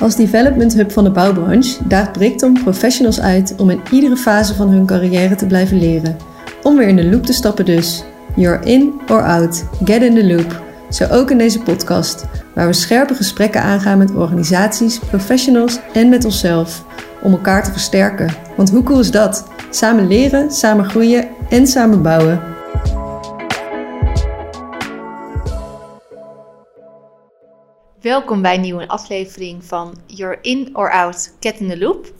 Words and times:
Als 0.00 0.16
development 0.16 0.74
hub 0.74 0.92
van 0.92 1.04
de 1.04 1.10
bouwbranche 1.10 1.76
daagt 1.88 2.12
Brickton 2.12 2.60
professionals 2.62 3.20
uit 3.20 3.54
om 3.56 3.70
in 3.70 3.80
iedere 3.90 4.16
fase 4.16 4.54
van 4.54 4.68
hun 4.68 4.86
carrière 4.86 5.34
te 5.34 5.46
blijven 5.46 5.78
leren. 5.78 6.16
Om 6.62 6.76
weer 6.76 6.88
in 6.88 6.96
de 6.96 7.10
loop 7.10 7.22
te 7.22 7.32
stappen 7.32 7.64
dus. 7.64 8.04
You're 8.36 8.64
in 8.64 9.00
or 9.08 9.22
out. 9.22 9.64
Get 9.84 10.02
in 10.02 10.14
the 10.14 10.26
loop. 10.26 10.62
Zo 10.90 11.06
ook 11.10 11.30
in 11.30 11.38
deze 11.38 11.60
podcast, 11.60 12.26
waar 12.54 12.66
we 12.66 12.72
scherpe 12.72 13.14
gesprekken 13.14 13.62
aangaan 13.62 13.98
met 13.98 14.14
organisaties, 14.14 14.98
professionals 14.98 15.78
en 15.92 16.08
met 16.08 16.24
onszelf. 16.24 16.84
Om 17.22 17.32
elkaar 17.32 17.64
te 17.64 17.72
versterken. 17.72 18.34
Want 18.56 18.70
hoe 18.70 18.82
cool 18.82 19.00
is 19.00 19.10
dat? 19.10 19.44
Samen 19.70 20.06
leren, 20.06 20.50
samen 20.50 20.84
groeien 20.84 21.28
en 21.48 21.66
samen 21.66 22.02
bouwen. 22.02 22.57
Welkom 28.02 28.42
bij 28.42 28.54
een 28.54 28.60
nieuwe 28.60 28.88
aflevering 28.88 29.64
van 29.64 29.96
You're 30.06 30.38
In 30.42 30.70
or 30.72 30.90
Out 30.90 31.34
Cat 31.40 31.60
in 31.60 31.68
the 31.68 31.78
Loop. 31.78 32.12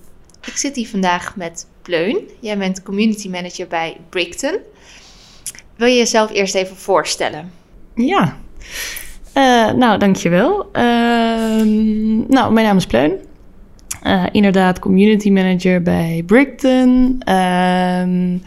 Ik 0.47 0.57
zit 0.57 0.77
hier 0.77 0.89
vandaag 0.89 1.37
met 1.37 1.67
Pleun. 1.83 2.21
Jij 2.41 2.59
bent 2.59 2.83
community 2.83 3.29
manager 3.29 3.67
bij 3.67 3.97
Brickton. 4.09 4.59
Wil 5.77 5.89
je 5.89 5.97
jezelf 5.97 6.31
eerst 6.33 6.55
even 6.55 6.77
voorstellen? 6.77 7.53
Ja, 7.95 8.37
uh, 9.35 9.73
nou 9.73 9.99
dankjewel. 9.99 10.69
Uh, 10.73 10.83
nou, 12.29 12.53
mijn 12.53 12.67
naam 12.67 12.77
is 12.77 12.87
Pleun. 12.87 13.13
Uh, 14.07 14.27
inderdaad, 14.33 14.79
community 14.79 15.31
manager 15.31 15.83
bij 15.83 16.23
Brickton. 16.27 17.17
Ehm, 17.25 18.39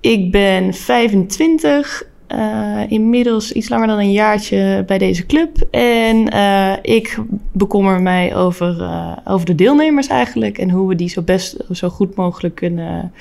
ik 0.00 0.30
ben 0.30 0.74
25 0.74 2.02
uh, 2.34 2.80
inmiddels 2.88 3.52
iets 3.52 3.68
langer 3.68 3.86
dan 3.86 3.98
een 3.98 4.12
jaartje 4.12 4.84
bij 4.86 4.98
deze 4.98 5.26
club. 5.26 5.56
En 5.70 6.34
uh, 6.34 6.72
ik 6.82 7.18
bekommer 7.52 8.00
mij 8.02 8.36
over, 8.36 8.76
uh, 8.80 9.12
over 9.24 9.46
de 9.46 9.54
deelnemers 9.54 10.06
eigenlijk. 10.06 10.58
En 10.58 10.70
hoe 10.70 10.88
we 10.88 10.94
die 10.94 11.08
zo 11.08 11.22
best 11.22 11.56
zo 11.72 11.88
goed 11.88 12.14
mogelijk 12.14 12.54
kunnen 12.54 13.12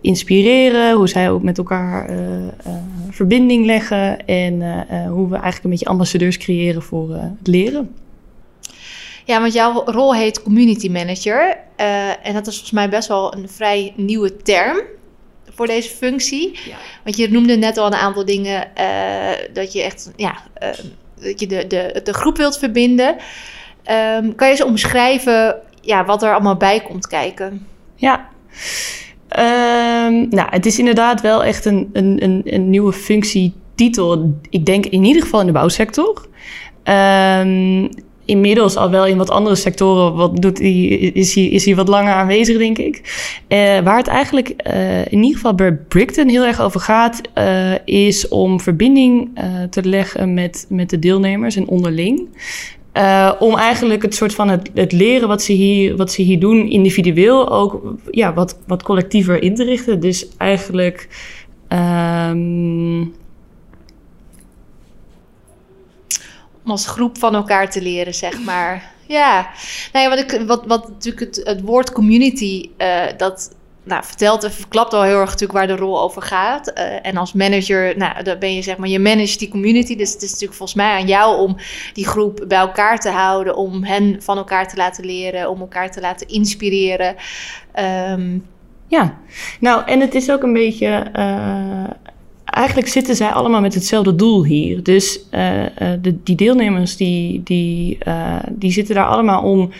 inspireren. 0.00 0.94
Hoe 0.94 1.08
zij 1.08 1.30
ook 1.30 1.42
met 1.42 1.58
elkaar 1.58 2.10
verbinding 3.10 3.66
leggen. 3.66 4.26
En 4.26 4.62
hoe 5.08 5.28
we 5.28 5.34
eigenlijk 5.34 5.64
een 5.64 5.70
beetje 5.70 5.86
ambassadeurs 5.86 6.36
creëren 6.36 6.82
voor 6.82 7.14
het 7.14 7.46
leren. 7.46 7.94
Ja, 9.24 9.40
want 9.40 9.52
jouw 9.52 9.82
rol 9.84 10.14
heet 10.14 10.42
community 10.42 10.88
manager. 10.88 11.56
en 12.22 12.32
dat 12.32 12.46
is 12.46 12.54
volgens 12.54 12.70
mij 12.70 12.88
best 12.88 13.08
wel 13.08 13.34
een 13.34 13.48
vrij 13.48 13.92
nieuwe 13.96 14.36
term 14.36 14.80
voor 15.54 15.66
deze 15.66 15.88
functie? 15.88 16.58
Ja. 16.68 16.76
Want 17.04 17.16
je 17.16 17.30
noemde 17.30 17.56
net 17.56 17.78
al 17.78 17.86
een 17.86 17.94
aantal 17.94 18.24
dingen 18.24 18.68
uh, 18.78 19.30
dat 19.52 19.72
je 19.72 19.82
echt 19.82 20.12
ja, 20.16 20.34
uh, 20.62 20.68
dat 21.20 21.40
je 21.40 21.46
de, 21.46 21.66
de, 21.66 22.00
de 22.04 22.14
groep 22.14 22.36
wilt 22.36 22.58
verbinden. 22.58 23.16
Um, 24.18 24.34
kan 24.34 24.46
je 24.46 24.52
eens 24.52 24.64
omschrijven 24.64 25.56
ja, 25.80 26.04
wat 26.04 26.22
er 26.22 26.32
allemaal 26.32 26.56
bij 26.56 26.80
komt 26.80 27.06
kijken? 27.06 27.66
Ja. 27.94 28.28
Um, 29.38 30.28
nou, 30.28 30.48
het 30.50 30.66
is 30.66 30.78
inderdaad 30.78 31.20
wel 31.20 31.44
echt 31.44 31.64
een, 31.64 31.90
een, 31.92 32.22
een, 32.22 32.40
een 32.44 32.70
nieuwe 32.70 32.92
functietitel. 32.92 34.38
Ik 34.50 34.66
denk 34.66 34.86
in 34.86 35.04
ieder 35.04 35.22
geval 35.22 35.40
in 35.40 35.46
de 35.46 35.52
bouwsector. 35.52 36.28
Um, 36.84 37.88
inmiddels 38.30 38.76
al 38.76 38.90
wel 38.90 39.06
in 39.06 39.16
wat 39.16 39.30
andere 39.30 39.54
sectoren 39.54 40.14
wat 40.14 40.42
doet 40.42 40.58
hij, 40.58 40.82
is, 41.12 41.34
hij, 41.34 41.44
is 41.44 41.64
hij 41.64 41.74
wat 41.74 41.88
langer 41.88 42.12
aanwezig, 42.12 42.58
denk 42.58 42.78
ik. 42.78 42.96
Uh, 43.48 43.58
waar 43.78 43.96
het 43.96 44.06
eigenlijk 44.06 44.54
uh, 44.66 45.00
in 45.00 45.22
ieder 45.22 45.34
geval 45.34 45.54
bij 45.54 45.72
Brickton 45.72 46.28
heel 46.28 46.44
erg 46.44 46.60
over 46.60 46.80
gaat, 46.80 47.20
uh, 47.38 47.72
is 47.84 48.28
om 48.28 48.60
verbinding 48.60 49.38
te 49.70 49.84
leggen 49.84 50.34
met, 50.34 50.66
met 50.68 50.90
de 50.90 50.98
deelnemers 50.98 51.56
en 51.56 51.68
onderling. 51.68 52.28
om 53.38 53.56
eigenlijk 53.56 54.02
het 54.02 54.14
soort 54.14 54.34
van 54.34 54.48
het, 54.48 54.70
het, 54.74 54.92
leren 54.92 55.28
wat 55.28 55.42
ze, 55.42 55.52
hier, 55.52 55.96
wat 55.96 56.12
ze 56.12 56.22
hier 56.22 56.40
doen, 56.40 56.70
individueel 56.70 57.50
ook 57.50 57.94
ja, 58.10 58.34
wat, 58.34 58.58
wat 58.66 58.82
collectiever 58.82 59.42
in 59.42 59.54
te 59.54 59.64
richten. 59.64 60.00
Dus 60.00 60.28
eigenlijk. 60.36 61.08
Um, 61.68 63.12
om 66.49 66.49
als 66.64 66.86
groep 66.86 67.18
van 67.18 67.34
elkaar 67.34 67.70
te 67.70 67.82
leren, 67.82 68.14
zeg 68.14 68.42
maar. 68.42 68.92
Ja, 69.06 69.50
nou 69.92 70.04
ja, 70.04 70.16
wat, 70.16 70.32
ik, 70.32 70.46
wat, 70.46 70.66
wat 70.66 70.88
natuurlijk 70.88 71.36
het, 71.46 71.60
woord 71.60 71.92
community, 71.92 72.70
uh, 72.78 73.02
dat 73.16 73.54
nou, 73.84 74.04
vertelt 74.04 74.44
en 74.44 74.52
verklapt 74.52 74.94
al 74.94 75.02
heel 75.02 75.20
erg 75.20 75.30
natuurlijk 75.30 75.58
waar 75.58 75.66
de 75.66 75.76
rol 75.76 76.00
over 76.00 76.22
gaat. 76.22 76.72
Uh, 76.78 77.06
en 77.06 77.16
als 77.16 77.32
manager, 77.32 77.96
nou, 77.96 78.22
dan 78.22 78.38
ben 78.38 78.54
je 78.54 78.62
zeg 78.62 78.76
maar, 78.76 78.88
je 78.88 78.98
managt 78.98 79.38
die 79.38 79.48
community. 79.48 79.96
Dus 79.96 80.12
het 80.12 80.22
is 80.22 80.30
natuurlijk 80.30 80.58
volgens 80.58 80.78
mij 80.78 80.92
aan 80.92 81.06
jou 81.06 81.38
om 81.38 81.56
die 81.92 82.06
groep 82.06 82.44
bij 82.48 82.58
elkaar 82.58 82.98
te 82.98 83.10
houden, 83.10 83.56
om 83.56 83.84
hen 83.84 84.22
van 84.22 84.36
elkaar 84.36 84.68
te 84.68 84.76
laten 84.76 85.04
leren, 85.04 85.50
om 85.50 85.60
elkaar 85.60 85.90
te 85.90 86.00
laten 86.00 86.28
inspireren. 86.28 87.16
Um, 88.10 88.46
ja, 88.86 89.18
nou, 89.60 89.86
en 89.86 90.00
het 90.00 90.14
is 90.14 90.30
ook 90.30 90.42
een 90.42 90.52
beetje. 90.52 91.06
Uh, 91.16 91.90
eigenlijk 92.50 92.88
zitten 92.88 93.16
zij 93.16 93.28
allemaal 93.28 93.60
met 93.60 93.74
hetzelfde 93.74 94.14
doel 94.14 94.44
hier. 94.44 94.82
Dus 94.82 95.20
uh, 95.34 95.62
de, 96.02 96.22
die 96.22 96.36
deelnemers 96.36 96.96
die, 96.96 97.42
die, 97.44 97.98
uh, 98.06 98.36
die 98.50 98.72
zitten 98.72 98.94
daar 98.94 99.06
allemaal 99.06 99.42
om 99.42 99.70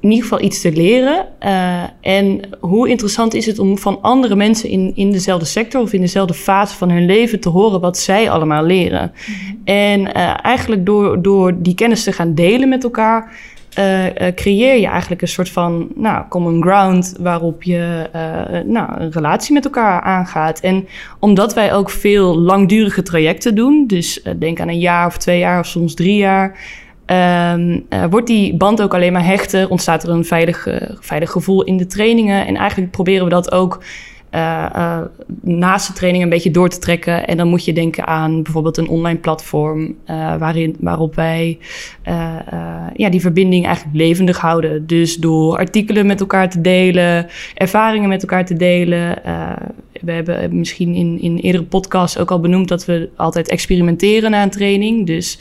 in 0.00 0.10
ieder 0.10 0.22
geval 0.22 0.44
iets 0.44 0.60
te 0.60 0.72
leren. 0.72 1.26
Uh, 1.42 1.82
en 2.00 2.40
hoe 2.60 2.88
interessant 2.88 3.34
is 3.34 3.46
het 3.46 3.58
om 3.58 3.78
van 3.78 4.02
andere 4.02 4.36
mensen 4.36 4.68
in, 4.68 4.92
in 4.94 5.10
dezelfde 5.10 5.46
sector 5.46 5.80
of 5.80 5.92
in 5.92 6.00
dezelfde 6.00 6.34
fase 6.34 6.76
van 6.76 6.90
hun 6.90 7.06
leven 7.06 7.40
te 7.40 7.48
horen 7.48 7.80
wat 7.80 7.98
zij 7.98 8.30
allemaal 8.30 8.64
leren. 8.64 9.12
Mm-hmm. 9.26 9.60
En 9.64 10.12
eigenlijk 10.42 10.86
door, 10.86 11.22
door 11.22 11.62
die 11.62 11.74
kennis 11.74 12.04
te 12.04 12.12
gaan 12.12 12.34
delen 12.34 12.68
met 12.68 12.84
elkaar 12.84 13.32
uh, 13.78 14.04
creëer 14.34 14.76
je 14.80 14.86
eigenlijk 14.86 15.22
een 15.22 15.28
soort 15.28 15.50
van 15.50 15.88
nou, 15.94 16.24
common 16.28 16.62
ground 16.62 17.14
waarop 17.20 17.62
je 17.62 18.10
uh, 18.14 18.72
nou, 18.72 19.00
een 19.00 19.12
relatie 19.12 19.52
met 19.52 19.64
elkaar 19.64 20.00
aangaat. 20.00 20.60
En 20.60 20.88
omdat 21.18 21.54
wij 21.54 21.74
ook 21.74 21.90
veel 21.90 22.38
langdurige 22.38 23.02
trajecten 23.02 23.54
doen, 23.54 23.84
dus 23.86 24.22
denk 24.38 24.60
aan 24.60 24.68
een 24.68 24.78
jaar 24.78 25.06
of 25.06 25.16
twee 25.16 25.38
jaar 25.38 25.58
of 25.58 25.66
soms 25.66 25.94
drie 25.94 26.16
jaar, 26.16 26.58
um, 27.54 27.86
wordt 28.10 28.26
die 28.26 28.56
band 28.56 28.82
ook 28.82 28.94
alleen 28.94 29.12
maar 29.12 29.24
hechter, 29.24 29.70
ontstaat 29.70 30.02
er 30.02 30.10
een 30.10 30.24
veilig, 30.24 30.68
veilig 31.00 31.30
gevoel 31.30 31.64
in 31.64 31.76
de 31.76 31.86
trainingen. 31.86 32.46
En 32.46 32.56
eigenlijk 32.56 32.90
proberen 32.90 33.24
we 33.24 33.30
dat 33.30 33.52
ook 33.52 33.82
uh, 34.34 34.66
uh, 34.76 35.00
naast 35.40 35.86
de 35.86 35.92
training 35.92 36.24
een 36.24 36.30
beetje 36.30 36.50
door 36.50 36.68
te 36.68 36.78
trekken. 36.78 37.26
En 37.26 37.36
dan 37.36 37.48
moet 37.48 37.64
je 37.64 37.72
denken 37.72 38.06
aan 38.06 38.42
bijvoorbeeld 38.42 38.76
een 38.76 38.88
online 38.88 39.18
platform 39.18 39.94
uh, 40.10 40.36
waarin, 40.36 40.76
waarop 40.80 41.14
wij 41.14 41.58
ja, 42.94 43.10
die 43.10 43.20
verbinding 43.20 43.66
eigenlijk 43.66 43.96
levendig 43.96 44.38
houden. 44.38 44.86
Dus 44.86 45.16
door 45.16 45.56
artikelen 45.56 46.06
met 46.06 46.20
elkaar 46.20 46.50
te 46.50 46.60
delen, 46.60 47.26
ervaringen 47.54 48.08
met 48.08 48.22
elkaar 48.22 48.44
te 48.44 48.56
delen. 48.56 49.18
we 50.00 50.12
hebben 50.12 50.56
misschien 50.58 50.94
in, 50.94 51.20
in 51.20 51.36
eerdere 51.36 51.64
podcasts 51.64 52.18
ook 52.18 52.30
al 52.30 52.40
benoemd 52.40 52.68
dat 52.68 52.84
we 52.84 53.08
altijd 53.16 53.48
experimenteren 53.48 54.30
na 54.30 54.42
een 54.42 54.50
training. 54.50 55.06
Dus 55.06 55.38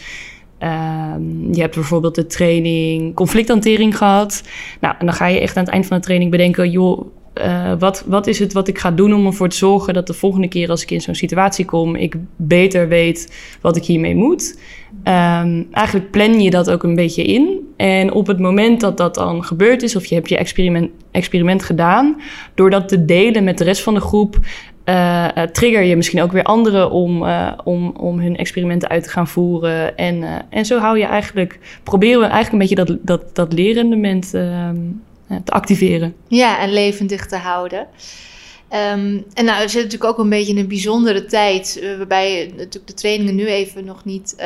Um, 0.60 1.54
je 1.54 1.62
hebt 1.62 1.76
bijvoorbeeld 1.76 2.16
de 2.16 2.26
training 2.26 3.16
conflicthantering 3.16 3.98
gehad. 3.98 4.44
Nou, 4.80 4.96
en 5.00 5.06
dan 5.06 5.16
ga 5.16 5.28
je 5.28 5.40
echt 5.40 5.58
aan 5.58 5.64
het 5.64 5.74
eind 5.74 5.86
van 5.86 5.98
de 5.98 6.04
training 6.04 6.32
bedenken: 6.32 6.72
joh, 6.72 7.06
uh, 7.42 7.72
wat, 7.80 8.04
wat 8.08 8.28
is 8.28 8.40
het 8.40 8.54
wat 8.54 8.68
ik 8.68 8.80
ga 8.80 8.92
doen 8.92 9.14
om 9.14 9.26
ervoor 9.26 9.50
te 9.50 9.58
zorgen 9.58 9.94
dat 9.94 10.08
de 10.08 10.14
volgende 10.14 10.48
keer 10.48 10.70
als 10.70 10.84
ik 10.84 10.92
in 10.92 11.02
zo'n 11.02 11.16
situatie 11.16 11.66
kom, 11.66 11.96
ik 11.96 12.16
beter 12.36 12.88
weet 12.88 13.36
wat 13.62 13.76
ik 13.76 13.84
hiermee 13.84 14.16
moet. 14.16 14.60
Um, 15.04 15.68
eigenlijk 15.72 16.12
plan 16.12 16.42
je 16.42 16.50
dat 16.50 16.72
ook 16.72 16.84
een 16.84 16.96
beetje 16.96 17.24
in. 17.24 17.74
En 17.78 18.12
op 18.12 18.28
het 18.28 18.40
moment 18.40 18.82
dat 18.82 18.98
dat 18.98 19.16
dan 19.16 19.44
gebeurd 19.44 19.84
is, 19.84 19.96
of 19.96 20.06
je 20.06 20.16
hebt 20.16 20.30
je 20.30 20.38
experiment, 20.38 20.90
experiment 21.12 21.64
gedaan, 21.64 22.22
door 22.56 22.70
dat 22.70 22.88
te 22.88 23.06
delen 23.06 23.44
met 23.44 23.58
de 23.58 23.64
rest 23.64 23.82
van 23.82 23.94
de 23.94 24.00
groep, 24.00 24.40
uh, 24.86 25.28
trigger 25.28 25.84
je 25.84 25.96
misschien 25.96 26.22
ook 26.22 26.32
weer 26.32 26.44
anderen 26.44 26.92
om, 26.92 27.26
om, 27.64 27.90
om 27.90 28.20
hun 28.20 28.38
experimenten 28.38 28.90
uit 28.90 29.04
te 29.04 29.10
gaan 29.10 29.28
voeren. 29.28 29.98
En, 29.98 30.24
en 30.50 30.66
zo 30.66 30.80
hou 30.80 30.98
je 30.98 31.06
eigenlijk, 31.06 31.60
proberen 31.84 32.20
we 32.20 32.26
eigenlijk 32.26 32.52
een 32.52 32.60
beetje 32.60 32.86
dat, 32.86 32.98
dat, 33.02 33.36
dat 33.36 33.54
lerendement 33.54 34.34
ehm, 34.34 34.46
eh, 34.46 34.74
te 35.44 35.52
activeren. 35.52 36.16
Ja, 36.28 36.60
en 36.60 36.74
levendig 36.74 37.26
te 37.26 37.38
houden. 37.38 37.88
Um, 38.70 39.26
en 39.34 39.46
nou, 39.46 39.62
we 39.62 39.70
zitten 39.70 39.84
natuurlijk 39.84 40.12
ook 40.12 40.18
een 40.18 40.30
beetje 40.30 40.54
in 40.54 40.60
een 40.60 40.68
bijzondere 40.68 41.26
tijd, 41.26 41.80
uh, 41.82 41.98
waarbij 41.98 42.54
natuurlijk 42.58 42.88
de 42.88 42.94
trainingen 42.94 43.36
nu 43.36 43.46
even 43.46 43.86
nog 43.86 44.06
niet 44.06 44.36
uh, 44.40 44.46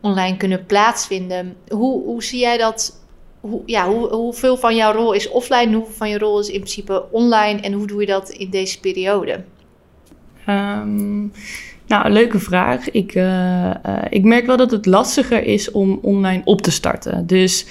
online 0.00 0.36
kunnen 0.36 0.66
plaatsvinden. 0.66 1.56
Hoe, 1.68 2.04
hoe 2.04 2.22
zie 2.22 2.40
jij 2.40 2.58
dat? 2.58 3.00
Hoe, 3.40 3.62
ja, 3.66 3.88
hoe, 3.88 4.08
hoeveel 4.08 4.56
van 4.56 4.76
jouw 4.76 4.92
rol 4.92 5.12
is 5.12 5.28
offline, 5.28 5.74
hoeveel 5.74 5.94
van 5.94 6.08
je 6.08 6.18
rol 6.18 6.40
is 6.40 6.48
in 6.48 6.60
principe 6.60 7.04
online 7.10 7.60
en 7.60 7.72
hoe 7.72 7.86
doe 7.86 8.00
je 8.00 8.06
dat 8.06 8.30
in 8.30 8.50
deze 8.50 8.80
periode? 8.80 9.44
Um, 10.48 11.32
nou, 11.86 12.10
leuke 12.10 12.38
vraag. 12.38 12.90
Ik, 12.90 13.14
uh, 13.14 13.70
ik 14.08 14.24
merk 14.24 14.46
wel 14.46 14.56
dat 14.56 14.70
het 14.70 14.86
lastiger 14.86 15.44
is 15.44 15.70
om 15.70 15.98
online 16.02 16.42
op 16.44 16.60
te 16.60 16.70
starten. 16.70 17.26
Dus 17.26 17.66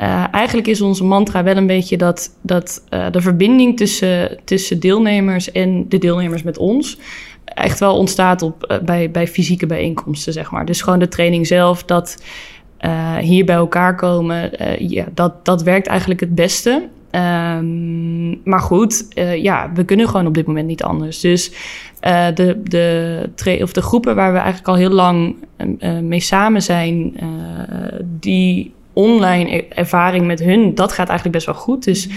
uh, 0.00 0.24
eigenlijk 0.30 0.68
is 0.68 0.80
onze 0.80 1.04
mantra 1.04 1.42
wel 1.42 1.56
een 1.56 1.66
beetje 1.66 1.96
dat, 1.96 2.36
dat 2.42 2.84
uh, 2.90 3.06
de 3.10 3.20
verbinding 3.20 3.76
tussen, 3.76 4.38
tussen 4.44 4.80
deelnemers 4.80 5.52
en 5.52 5.88
de 5.88 5.98
deelnemers 5.98 6.42
met 6.42 6.58
ons 6.58 6.98
echt 7.44 7.78
wel 7.80 7.96
ontstaat 7.96 8.42
op, 8.42 8.66
uh, 8.70 8.78
bij, 8.78 9.10
bij 9.10 9.28
fysieke 9.28 9.66
bijeenkomsten, 9.66 10.32
zeg 10.32 10.50
maar. 10.50 10.66
Dus 10.66 10.82
gewoon 10.82 10.98
de 10.98 11.08
training 11.08 11.46
zelf, 11.46 11.84
dat 11.84 12.22
uh, 12.80 13.16
hier 13.16 13.44
bij 13.44 13.54
elkaar 13.54 13.94
komen, 13.94 14.50
ja, 14.78 15.04
dat, 15.14 15.44
dat 15.44 15.62
werkt 15.62 15.86
eigenlijk 15.86 16.20
het 16.20 16.34
beste. 16.34 16.88
Um, 17.10 18.40
maar 18.44 18.60
goed, 18.60 19.06
ja, 19.36 19.70
we 19.74 19.84
kunnen 19.84 20.08
gewoon 20.08 20.26
op 20.26 20.34
dit 20.34 20.46
moment 20.46 20.66
niet 20.66 20.82
anders. 20.82 21.20
Dus 21.20 21.52
de, 22.34 22.60
de, 22.64 23.58
of 23.62 23.72
de 23.72 23.82
groepen 23.82 24.14
waar 24.14 24.32
we 24.32 24.38
eigenlijk 24.38 24.68
al 24.68 24.74
heel 24.74 24.90
lang 24.90 25.34
mee 26.02 26.20
samen 26.20 26.62
zijn, 26.62 27.16
die 28.20 28.72
online 29.00 29.64
ervaring 29.68 30.26
met 30.26 30.40
hun, 30.40 30.74
dat 30.74 30.92
gaat 30.92 31.08
eigenlijk 31.08 31.36
best 31.36 31.46
wel 31.46 31.54
goed. 31.54 31.84
Dus 31.84 32.08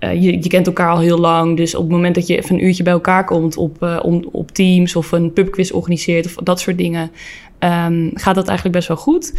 uh, 0.00 0.12
je, 0.22 0.32
je, 0.32 0.48
kent 0.48 0.66
elkaar 0.66 0.90
al 0.90 0.98
heel 0.98 1.18
lang. 1.18 1.56
Dus 1.56 1.74
op 1.74 1.82
het 1.82 1.90
moment 1.90 2.14
dat 2.14 2.26
je 2.26 2.36
even 2.36 2.54
een 2.54 2.64
uurtje 2.64 2.82
bij 2.82 2.92
elkaar 2.92 3.24
komt 3.24 3.56
op, 3.56 3.82
uh, 3.82 3.98
om, 4.02 4.28
op 4.32 4.50
Teams 4.50 4.96
of 4.96 5.12
een 5.12 5.32
pubquiz 5.32 5.70
organiseert 5.70 6.26
of 6.26 6.34
dat 6.34 6.60
soort 6.60 6.78
dingen, 6.78 7.10
um, 7.58 8.10
gaat 8.14 8.34
dat 8.34 8.48
eigenlijk 8.48 8.76
best 8.76 8.88
wel 8.88 8.96
goed. 8.96 9.32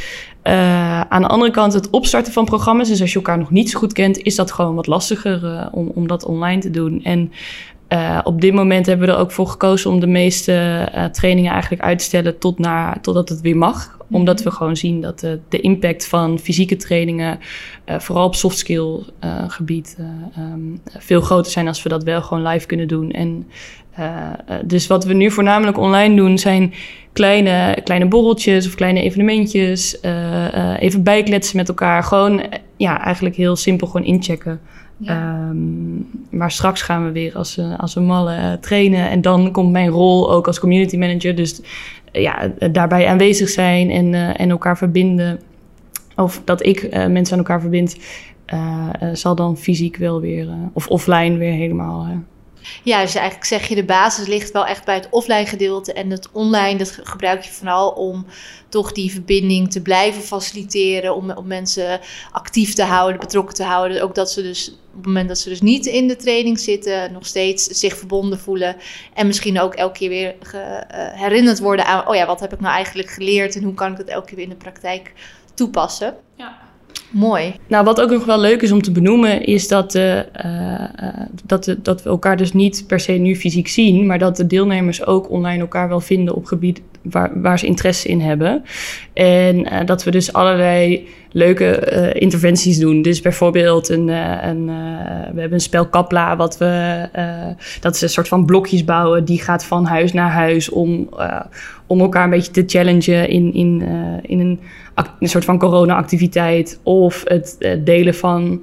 Uh, 0.44 1.02
aan 1.02 1.22
de 1.22 1.28
andere 1.28 1.52
kant, 1.52 1.74
het 1.74 1.90
opstarten 1.90 2.34
van 2.34 2.46
programma's, 2.46 2.88
dus 2.88 3.02
als 3.02 3.10
je 3.10 3.16
elkaar 3.16 3.38
nog 3.38 3.52
niet 3.52 3.70
zo 3.70 3.80
goed 3.80 3.94
kent, 3.94 4.18
is 4.18 4.36
dat 4.36 4.52
gewoon 4.52 4.76
wat 4.76 4.88
lastiger 4.88 5.70
om, 5.72 5.92
om 5.96 6.08
dat 6.08 6.26
online 6.26 6.62
te 6.62 6.70
doen. 6.70 7.04
En 7.04 7.32
uh, 7.94 8.20
op 8.24 8.42
dit 8.42 8.54
moment 8.54 8.86
hebben 8.86 9.08
we 9.08 9.14
er 9.14 9.20
ook 9.20 9.32
voor 9.32 9.48
gekozen 9.48 9.92
om 9.92 10.00
de 10.00 10.08
meeste 10.08 10.88
uh, 10.96 11.06
trainingen 11.06 11.52
eigenlijk 11.52 11.82
uit 11.84 11.98
te 11.98 12.04
stellen 12.04 12.38
tot 12.40 12.60
naar, 12.60 13.02
totdat 13.02 13.30
het 13.30 13.42
weer 13.42 13.58
mag. 13.58 13.98
Mhm. 14.12 14.20
Omdat 14.20 14.44
we 14.44 14.52
gewoon 14.52 14.78
zien 14.78 15.02
dat 15.02 15.20
de, 15.20 15.40
de 15.50 15.60
impact 15.60 16.08
van 16.08 16.40
fysieke 16.40 16.76
trainingen, 16.76 17.40
uh, 17.86 18.00
vooral 18.00 18.26
op 18.26 18.36
soft 18.36 18.58
skill 18.58 19.00
gebied, 19.48 19.98
um, 20.38 20.80
veel 20.98 21.22
groter 21.22 21.52
zijn 21.52 21.68
als 21.68 21.84
we 21.84 21.90
dat 21.90 22.04
wel 22.04 22.22
gewoon 22.22 22.48
live 22.48 22.66
kunnen 22.66 22.88
doen. 22.88 23.12
En 23.12 23.48
dus 24.66 24.88
wat 24.88 25.06
we 25.06 25.14
nu 25.14 25.32
voornamelijk 25.32 25.78
online 25.78 26.16
doen 26.16 26.38
zijn 26.38 26.74
kleine, 27.14 27.78
kleine 27.84 28.08
borreltjes 28.08 28.68
of 28.68 28.76
kleine 28.76 29.02
evenementjes. 29.02 29.98
even 30.80 31.04
bijkletsen 31.04 31.58
met 31.58 31.68
elkaar. 31.68 32.04
Gewoon 32.04 32.44
ja, 32.78 33.04
eigenlijk 33.04 33.36
heel 33.36 33.56
simpel 33.56 33.88
gewoon 33.88 34.08
inchecken. 34.08 34.60
Um, 35.06 36.08
maar 36.30 36.52
straks 36.52 36.82
gaan 36.82 37.06
we 37.06 37.12
weer 37.12 37.36
als, 37.36 37.60
als 37.78 37.96
een 37.96 38.06
malle 38.06 38.38
uh, 38.38 38.54
trainen. 38.54 39.10
En 39.10 39.22
dan 39.22 39.52
komt 39.52 39.72
mijn 39.72 39.90
rol 39.90 40.32
ook 40.32 40.48
als 40.48 40.60
community 40.60 40.98
manager. 40.98 41.36
Dus 41.36 41.62
ja, 42.12 42.52
daarbij 42.72 43.08
aanwezig 43.08 43.50
zijn 43.50 43.90
en, 43.90 44.14
en 44.36 44.50
elkaar 44.50 44.78
verbinden. 44.78 45.40
Of 46.16 46.42
dat 46.46 46.66
ik 46.66 46.90
mensen 46.92 47.34
aan 47.34 47.44
elkaar 47.44 47.62
verbind, 47.62 47.98
zal 49.14 49.36
dan 49.36 49.58
fysiek 49.58 49.98
wel 49.98 50.22
weer, 50.22 50.48
of 50.74 50.88
offline 50.88 51.38
weer 51.38 51.54
helemaal 51.54 52.08
ja, 52.84 53.02
dus 53.02 53.16
eigenlijk 53.16 53.46
zeg 53.46 53.68
je 53.68 53.76
de 53.76 53.84
basis 53.84 54.28
ligt 54.28 54.52
wel 54.52 54.66
echt 54.66 54.86
bij 54.86 54.96
het 54.96 55.08
offline 55.10 55.46
gedeelte. 55.46 55.94
En 55.94 56.10
het 56.10 56.30
online, 56.32 56.78
dat 56.78 57.00
gebruik 57.04 57.44
je 57.44 57.52
vooral 57.52 57.90
om 57.90 58.26
toch 58.70 58.92
die 58.92 59.12
verbinding 59.12 59.72
te 59.72 59.82
blijven 59.82 60.22
faciliteren. 60.22 61.16
Om, 61.16 61.32
om 61.32 61.48
mensen 61.48 62.00
actief 62.32 62.74
te 62.74 62.84
houden, 62.84 63.20
betrokken 63.20 63.56
te 63.56 63.64
houden. 63.64 64.02
Ook 64.02 64.16
dat 64.16 64.32
ze 64.32 64.42
dus 64.42 64.70
op 64.70 64.98
het 64.98 65.06
moment 65.06 65.28
dat 65.28 65.38
ze 65.38 65.50
dus 65.50 65.62
niet 65.62 65.86
in 65.86 66.08
de 66.08 66.16
training 66.16 66.60
zitten, 66.60 67.12
nog 67.12 67.26
steeds 67.26 67.66
zich 67.66 67.98
verbonden 67.98 68.40
voelen. 68.40 68.76
En 69.14 69.28
misschien 69.28 69.60
ook 69.60 69.74
elke 69.74 69.98
keer 69.98 70.10
weer 70.10 70.36
ge, 70.40 70.58
uh, 70.58 71.22
herinnerd 71.22 71.60
worden 71.60 71.86
aan: 71.86 72.08
oh 72.08 72.16
ja, 72.16 72.26
wat 72.26 72.40
heb 72.40 72.54
ik 72.54 72.60
nou 72.60 72.74
eigenlijk 72.74 73.10
geleerd 73.10 73.56
en 73.56 73.64
hoe 73.64 73.74
kan 73.74 73.92
ik 73.92 73.98
dat 73.98 74.08
elke 74.08 74.26
keer 74.26 74.36
weer 74.36 74.46
in 74.46 74.52
de 74.52 74.56
praktijk 74.56 75.14
toepassen? 75.54 76.16
Ja. 76.36 76.71
Mooi. 77.12 77.56
Nou, 77.68 77.86
wat 77.86 78.02
ook 78.02 78.10
nog 78.10 78.26
wel 78.26 78.40
leuk 78.40 78.62
is 78.62 78.72
om 78.72 78.82
te 78.82 78.92
benoemen, 78.92 79.46
is 79.46 79.68
dat, 79.68 79.96
uh, 79.96 80.18
uh, 80.18 80.24
dat, 81.46 81.76
dat 81.82 82.04
we 82.04 82.10
elkaar 82.10 82.38
dus 82.38 82.54
niet 82.54 82.84
per 82.88 83.00
se 83.00 83.12
nu 83.12 83.36
fysiek 83.36 83.68
zien, 83.68 84.06
maar 84.06 84.20
dat 84.20 84.38
de 84.38 84.48
deelnemers 84.48 85.06
ook 85.06 85.30
online 85.30 85.62
elkaar 85.62 85.90
wel 85.90 86.00
vinden 86.00 86.36
op 86.36 86.46
gebied 86.46 86.82
waar, 87.02 87.42
waar 87.42 87.60
ze 87.60 87.66
interesse 87.66 88.08
in 88.08 88.20
hebben. 88.20 88.64
En 89.14 89.58
uh, 89.58 89.80
dat 89.86 90.04
we 90.04 90.12
dus 90.12 90.34
allerlei 90.34 91.08
leuke 91.32 91.92
uh, 91.94 92.22
interventies 92.22 92.78
doen. 92.80 93.02
Dus 93.02 93.22
bijvoorbeeld 93.22 93.90
een, 93.90 94.08
uh, 94.08 94.38
een 94.44 94.66
we 95.34 95.40
hebben 95.40 95.54
een 95.54 95.60
spel 95.60 95.88
Kapla, 95.88 96.36
wat 96.36 96.58
we, 96.58 97.08
dat 97.80 97.96
is 97.96 98.02
een 98.02 98.10
soort 98.10 98.28
van 98.28 98.46
blokjes 98.46 98.86
bouwen. 98.86 99.26
Die 99.26 99.42
gaat 99.42 99.66
van 99.66 99.86
huis 99.86 100.14
naar 100.14 100.32
huis 100.32 100.70
om, 100.70 101.10
om 101.88 102.00
elkaar 102.00 102.24
een 102.24 102.30
beetje 102.30 102.52
te 102.52 102.64
challengen 102.66 103.30
in, 103.30 103.54
in, 103.54 103.82
in 104.22 104.40
een, 104.40 104.60
een 105.20 105.30
soort 105.30 105.46
van 105.46 105.60
corona-activiteit. 105.60 106.80
Of 106.84 107.24
het 107.26 107.58
delen 107.84 108.16
van 108.16 108.62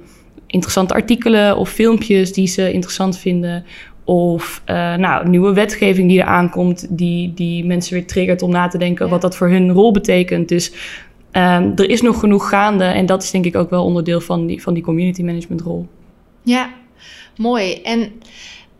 interessante 0.49 0.93
artikelen 0.93 1.57
of 1.57 1.69
filmpjes 1.69 2.33
die 2.33 2.47
ze 2.47 2.71
interessant 2.71 3.17
vinden. 3.17 3.65
Of 4.09 4.61
uh, 4.65 4.95
nou, 4.95 5.29
nieuwe 5.29 5.53
wetgeving 5.53 6.09
die 6.09 6.19
er 6.19 6.25
aankomt, 6.25 6.87
die, 6.89 7.33
die 7.33 7.65
mensen 7.65 7.93
weer 7.93 8.07
triggert 8.07 8.41
om 8.41 8.51
na 8.51 8.67
te 8.67 8.77
denken 8.77 9.09
wat 9.09 9.21
dat 9.21 9.35
voor 9.35 9.49
hun 9.49 9.71
rol 9.71 9.91
betekent. 9.91 10.47
Dus 10.47 10.71
um, 11.31 11.71
er 11.75 11.89
is 11.89 12.01
nog 12.01 12.19
genoeg 12.19 12.49
gaande 12.49 12.83
en 12.83 13.05
dat 13.05 13.23
is 13.23 13.31
denk 13.31 13.45
ik 13.45 13.55
ook 13.55 13.69
wel 13.69 13.83
onderdeel 13.83 14.21
van 14.21 14.45
die, 14.45 14.61
van 14.61 14.73
die 14.73 14.83
community 14.83 15.23
management 15.23 15.61
rol. 15.61 15.87
Ja, 16.43 16.69
mooi. 17.37 17.81
En 17.81 18.11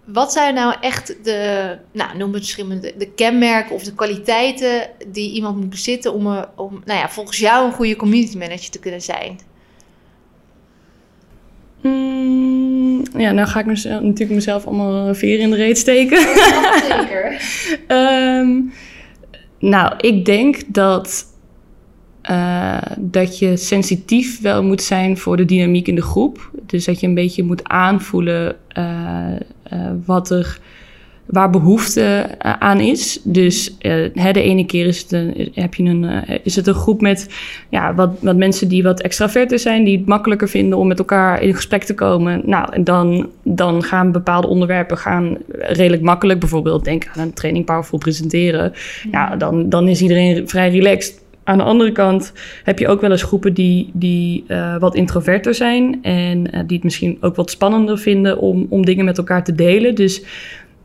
wat 0.06 0.32
zijn 0.32 0.54
nou 0.54 0.76
echt 0.82 1.24
de, 1.24 1.78
nou, 1.92 2.18
noem 2.18 2.34
het 2.34 2.40
misschien 2.42 2.70
de, 2.70 2.94
de 2.98 3.12
kenmerken 3.12 3.76
of 3.76 3.84
de 3.84 3.94
kwaliteiten 3.94 4.90
die 5.08 5.32
iemand 5.32 5.58
moet 5.58 5.70
bezitten 5.70 6.14
om, 6.14 6.28
om 6.56 6.82
nou 6.86 7.00
ja, 7.00 7.10
volgens 7.10 7.38
jou 7.38 7.66
een 7.66 7.74
goede 7.74 7.96
community 7.96 8.38
manager 8.38 8.70
te 8.70 8.80
kunnen 8.80 9.02
zijn? 9.02 9.40
Mm, 11.82 13.04
ja, 13.18 13.32
nou 13.32 13.48
ga 13.48 13.60
ik 13.60 13.66
mezelf, 13.66 14.02
natuurlijk 14.02 14.32
mezelf 14.32 14.66
allemaal 14.66 15.16
veer 15.16 15.40
in 15.40 15.50
de 15.50 15.56
reet 15.56 15.78
steken. 15.78 16.20
zeker. 16.92 17.42
um, 17.88 18.72
nou, 19.60 19.94
ik 19.98 20.26
denk 20.26 20.62
dat, 20.68 21.26
uh, 22.30 22.82
dat 22.98 23.40
je 23.40 23.58
sensitief 23.58 24.42
wel 24.42 24.64
moet 24.64 24.82
zijn 24.82 25.18
voor 25.18 25.38
de 25.38 25.46
dynamiek 25.46 25.88
in 25.88 25.96
de 25.96 26.02
groep. 26.02 26.52
Dus 26.66 26.86
dat 26.86 27.00
je 27.00 27.08
een 27.08 27.14
beetje 27.14 27.44
moet 27.44 27.64
aanvoelen 27.64 28.56
uh, 28.78 29.26
uh, 29.74 29.92
wat 30.06 30.30
er 30.30 30.60
waar 31.30 31.50
behoefte 31.50 32.02
eh, 32.02 32.54
aan 32.54 32.80
is. 32.80 33.20
Dus 33.24 33.76
uh, 33.82 34.34
de 34.34 34.42
ene 34.42 34.66
keer 34.66 34.86
is 34.86 35.02
het 35.02 35.12
een, 35.12 35.52
heb 35.54 35.74
je 35.74 35.84
een, 35.84 36.04
uh, 36.04 36.38
is 36.44 36.56
het 36.56 36.68
een 36.68 36.74
groep 36.74 37.02
met 37.02 37.30
ja, 37.70 37.94
wat, 37.94 38.10
wat 38.22 38.38
mensen 38.38 38.68
die 38.68 38.84
wat 38.84 39.02
extraverter 39.02 39.60
zijn, 39.60 39.84
die 39.84 39.98
het 39.98 40.06
makkelijker 40.06 40.50
vinden 40.50 40.78
om 40.78 40.88
met 40.88 41.00
elkaar 41.00 41.42
in 41.42 41.56
gesprek 41.56 41.84
te 41.84 41.96
komen. 41.96 42.42
Nou, 42.46 42.74
en 42.74 42.84
dan, 42.84 43.30
dan 43.44 43.84
gaan 43.84 44.12
bepaalde 44.12 44.48
onderwerpen 44.48 44.98
gaan 44.98 45.38
redelijk 45.50 46.02
makkelijk. 46.02 46.40
Bijvoorbeeld 46.40 46.84
denk 46.84 47.08
aan 47.14 47.24
een 47.24 47.34
training 47.34 47.66
powerful 47.66 47.98
presenteren. 47.98 48.74
Ja, 49.12 49.36
dan, 49.36 49.70
dan 49.70 49.88
is 49.88 50.02
iedereen 50.02 50.50
vrij 50.50 50.70
relaxed. 50.70 51.22
Aan 51.44 51.58
de 51.58 51.64
andere 51.64 51.92
kant 51.92 52.34
heb 52.64 52.80
je 52.80 52.88
ook 52.88 53.02
wel 53.02 53.12
eens 53.12 53.24
groepen 53.24 53.54
die, 53.54 53.90
die 53.94 54.44
uh, 54.48 54.78
wat 54.80 54.96
introverter 54.96 55.54
zijn 55.54 56.00
en 56.02 56.38
uh, 56.38 56.62
die 56.68 56.76
het 56.76 56.84
misschien 56.84 57.18
ook 57.22 57.36
wat 57.36 57.52
spannender 57.52 57.98
vinden 57.98 58.38
om, 58.38 58.66
om 58.70 58.86
dingen 58.86 59.06
met 59.06 59.18
elkaar 59.18 59.44
te 59.44 59.56
delen. 59.56 59.96
Dus 59.96 60.24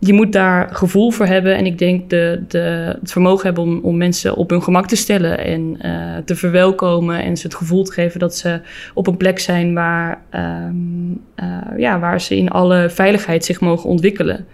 je 0.06 0.12
moet 0.12 0.32
daar 0.32 0.68
gevoel 0.74 1.10
voor 1.10 1.26
hebben. 1.26 1.56
En 1.56 1.66
ik 1.66 1.78
denk 1.78 2.10
de, 2.10 2.42
de, 2.48 2.58
het 3.00 3.12
vermogen 3.12 3.44
hebben 3.44 3.64
om, 3.64 3.80
om 3.82 3.96
mensen 3.96 4.36
op 4.36 4.50
hun 4.50 4.62
gemak 4.62 4.86
te 4.86 4.96
stellen 4.96 5.38
en 5.38 5.78
uh, 5.82 6.16
te 6.24 6.36
verwelkomen. 6.36 7.22
En 7.22 7.36
ze 7.36 7.46
het 7.46 7.54
gevoel 7.54 7.84
te 7.84 7.92
geven 7.92 8.20
dat 8.20 8.36
ze 8.36 8.60
op 8.94 9.06
een 9.06 9.16
plek 9.16 9.38
zijn 9.38 9.74
waar, 9.74 10.22
um, 10.30 11.20
uh, 11.42 11.78
ja, 11.78 11.98
waar 11.98 12.20
ze 12.20 12.36
in 12.36 12.48
alle 12.48 12.90
veiligheid 12.90 13.44
zich 13.44 13.60
mogen 13.60 13.88
ontwikkelen. 13.88 14.46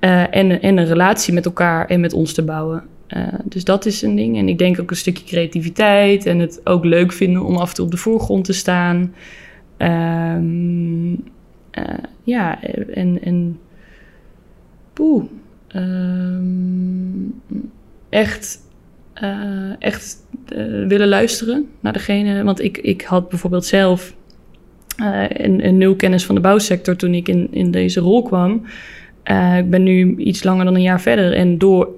Uh, 0.00 0.20
en, 0.20 0.62
en 0.62 0.76
een 0.76 0.86
relatie 0.86 1.34
met 1.34 1.44
elkaar 1.44 1.86
en 1.86 2.00
met 2.00 2.12
ons 2.12 2.32
te 2.32 2.44
bouwen. 2.44 2.82
dus 3.44 3.64
dat 3.64 3.86
is 3.86 4.02
een 4.02 4.16
ding. 4.16 4.38
En 4.38 4.48
ik 4.48 4.58
denk 4.58 4.80
ook 4.80 4.90
een 4.90 4.96
stukje 4.96 5.24
creativiteit 5.24 6.26
en 6.26 6.38
het 6.38 6.60
ook 6.64 6.84
leuk 6.84 7.12
vinden 7.12 7.44
om 7.44 7.56
af 7.56 7.68
en 7.68 7.74
toe 7.74 7.84
op 7.84 7.90
de 7.90 7.96
voorgrond 7.96 8.44
te 8.44 8.52
staan. 8.52 9.14
Um, 9.78 11.24
ja, 12.22 12.62
en. 12.94 13.18
en 13.22 13.58
poeh, 14.98 15.24
um, 15.74 17.40
echt, 18.08 18.58
uh, 19.22 19.72
echt 19.78 20.16
uh, 20.52 20.86
willen 20.86 21.08
luisteren 21.08 21.68
naar 21.80 21.92
degene. 21.92 22.44
Want 22.44 22.60
ik, 22.60 22.78
ik 22.78 23.02
had 23.02 23.28
bijvoorbeeld 23.28 23.64
zelf 23.64 24.14
uh, 25.00 25.24
een, 25.28 25.66
een 25.66 25.78
nul 25.78 25.96
kennis 25.96 26.24
van 26.24 26.34
de 26.34 26.40
bouwsector 26.40 26.96
toen 26.96 27.14
ik 27.14 27.28
in, 27.28 27.48
in 27.50 27.70
deze 27.70 28.00
rol 28.00 28.22
kwam. 28.22 28.66
ik 29.58 29.70
ben 29.70 29.82
nu 29.82 30.16
iets 30.16 30.44
langer 30.44 30.64
dan 30.64 30.74
een 30.74 30.82
jaar 30.82 31.00
verder. 31.00 31.32
En 31.32 31.58
door 31.58 31.88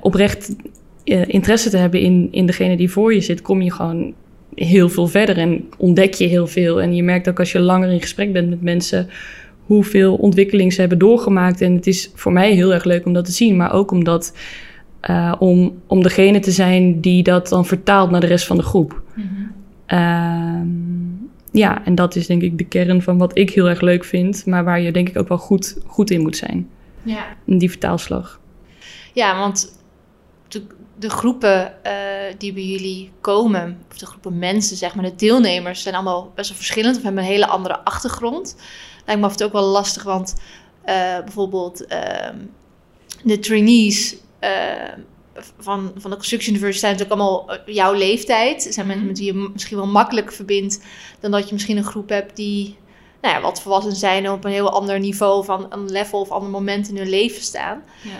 oprecht 0.00 0.56
interesse 1.04 1.70
te 1.70 1.76
hebben 1.76 2.00
in, 2.00 2.28
in 2.30 2.46
degene 2.46 2.76
die 2.76 2.90
voor 2.90 3.14
je 3.14 3.20
zit, 3.20 3.42
kom 3.42 3.62
je 3.62 3.72
gewoon 3.72 4.14
heel 4.54 4.88
veel 4.88 5.06
verder 5.06 5.38
en 5.38 5.68
ontdek 5.76 6.14
je 6.14 6.26
heel 6.26 6.46
veel. 6.46 6.82
En 6.82 6.94
je 6.94 7.02
merkt 7.02 7.28
ook 7.28 7.38
als 7.38 7.52
je 7.52 7.60
langer 7.60 7.90
in 7.90 8.00
gesprek 8.00 8.32
bent 8.32 8.48
met 8.48 8.62
mensen 8.62 9.08
hoeveel 9.74 10.14
ontwikkeling 10.14 10.72
ze 10.72 10.80
hebben 10.80 10.98
doorgemaakt. 10.98 11.60
En 11.60 11.74
het 11.74 11.86
is 11.86 12.10
voor 12.14 12.32
mij 12.32 12.52
heel 12.52 12.72
erg 12.72 12.84
leuk 12.84 13.06
om 13.06 13.12
dat 13.12 13.24
te 13.24 13.32
zien. 13.32 13.56
Maar 13.56 13.72
ook 13.72 13.90
omdat, 13.90 14.36
uh, 15.10 15.34
om, 15.38 15.82
om 15.86 16.02
degene 16.02 16.40
te 16.40 16.50
zijn 16.50 17.00
die 17.00 17.22
dat 17.22 17.48
dan 17.48 17.66
vertaalt 17.66 18.10
naar 18.10 18.20
de 18.20 18.26
rest 18.26 18.46
van 18.46 18.56
de 18.56 18.62
groep. 18.62 19.02
Mm 19.14 19.22
-hmm. 19.22 19.52
uh, 19.98 21.60
ja, 21.60 21.84
en 21.84 21.94
dat 21.94 22.16
is 22.16 22.26
denk 22.26 22.42
ik 22.42 22.58
de 22.58 22.64
kern 22.64 23.02
van 23.02 23.18
wat 23.18 23.38
ik 23.38 23.50
heel 23.50 23.68
erg 23.68 23.80
leuk 23.80 24.04
vind. 24.04 24.46
Maar 24.46 24.64
waar 24.64 24.80
je 24.80 24.92
denk 24.92 25.08
ik 25.08 25.18
ook 25.18 25.28
wel 25.28 25.38
goed, 25.38 25.78
goed 25.86 26.10
in 26.10 26.20
moet 26.20 26.36
zijn. 26.36 26.68
Ja. 27.02 27.24
Die 27.44 27.70
vertaalslag. 27.70 28.40
Ja, 29.12 29.38
want 29.38 29.78
de 30.98 31.10
groepen 31.10 31.74
uh, 31.86 31.92
die 32.38 32.52
bij 32.52 32.64
jullie 32.64 33.10
komen, 33.20 33.78
of 33.90 33.98
de 33.98 34.06
groepen 34.06 34.38
mensen, 34.38 34.76
zeg 34.76 34.94
maar, 34.94 35.04
de 35.04 35.14
deelnemers, 35.16 35.82
zijn 35.82 35.94
allemaal 35.94 36.32
best 36.34 36.48
wel 36.48 36.58
verschillend 36.58 36.96
of 36.96 37.02
hebben 37.02 37.22
een 37.22 37.28
hele 37.28 37.46
andere 37.46 37.84
achtergrond. 37.84 38.56
Lijkt 39.10 39.24
me 39.24 39.28
af 39.28 39.32
en 39.32 39.38
toe 39.38 39.46
ook 39.46 39.64
wel 39.64 39.72
lastig, 39.72 40.02
want 40.02 40.34
uh, 40.86 41.18
bijvoorbeeld 41.18 41.82
uh, 41.82 42.28
de 43.22 43.38
trainees 43.38 44.16
van, 45.58 45.92
van 45.96 46.10
de 46.10 46.16
Construction 46.16 46.54
University 46.54 46.80
zijn 46.80 46.92
natuurlijk 46.92 47.20
allemaal 47.20 47.58
jouw 47.66 47.92
leeftijd. 47.92 48.66
Zijn 48.70 48.86
mensen 48.86 49.06
met 49.06 49.18
wie 49.18 49.26
je 49.26 49.50
misschien 49.52 49.76
wel 49.76 49.86
makkelijker 49.86 50.34
verbindt 50.34 50.84
dan 51.20 51.30
dat 51.30 51.46
je 51.46 51.52
misschien 51.52 51.76
een 51.76 51.84
groep 51.84 52.08
hebt 52.08 52.36
die 52.36 52.76
nou 53.20 53.34
ja, 53.34 53.40
wat 53.40 53.62
volwassen 53.62 53.96
zijn 53.96 54.30
op 54.30 54.44
een 54.44 54.50
heel 54.50 54.70
ander 54.70 54.98
niveau 54.98 55.44
van 55.44 55.66
een 55.68 55.90
level 55.90 56.20
of 56.20 56.30
ander 56.30 56.50
moment 56.50 56.88
in 56.88 56.96
hun 56.96 57.08
leven 57.08 57.42
staan. 57.42 57.82
Ja. 58.02 58.10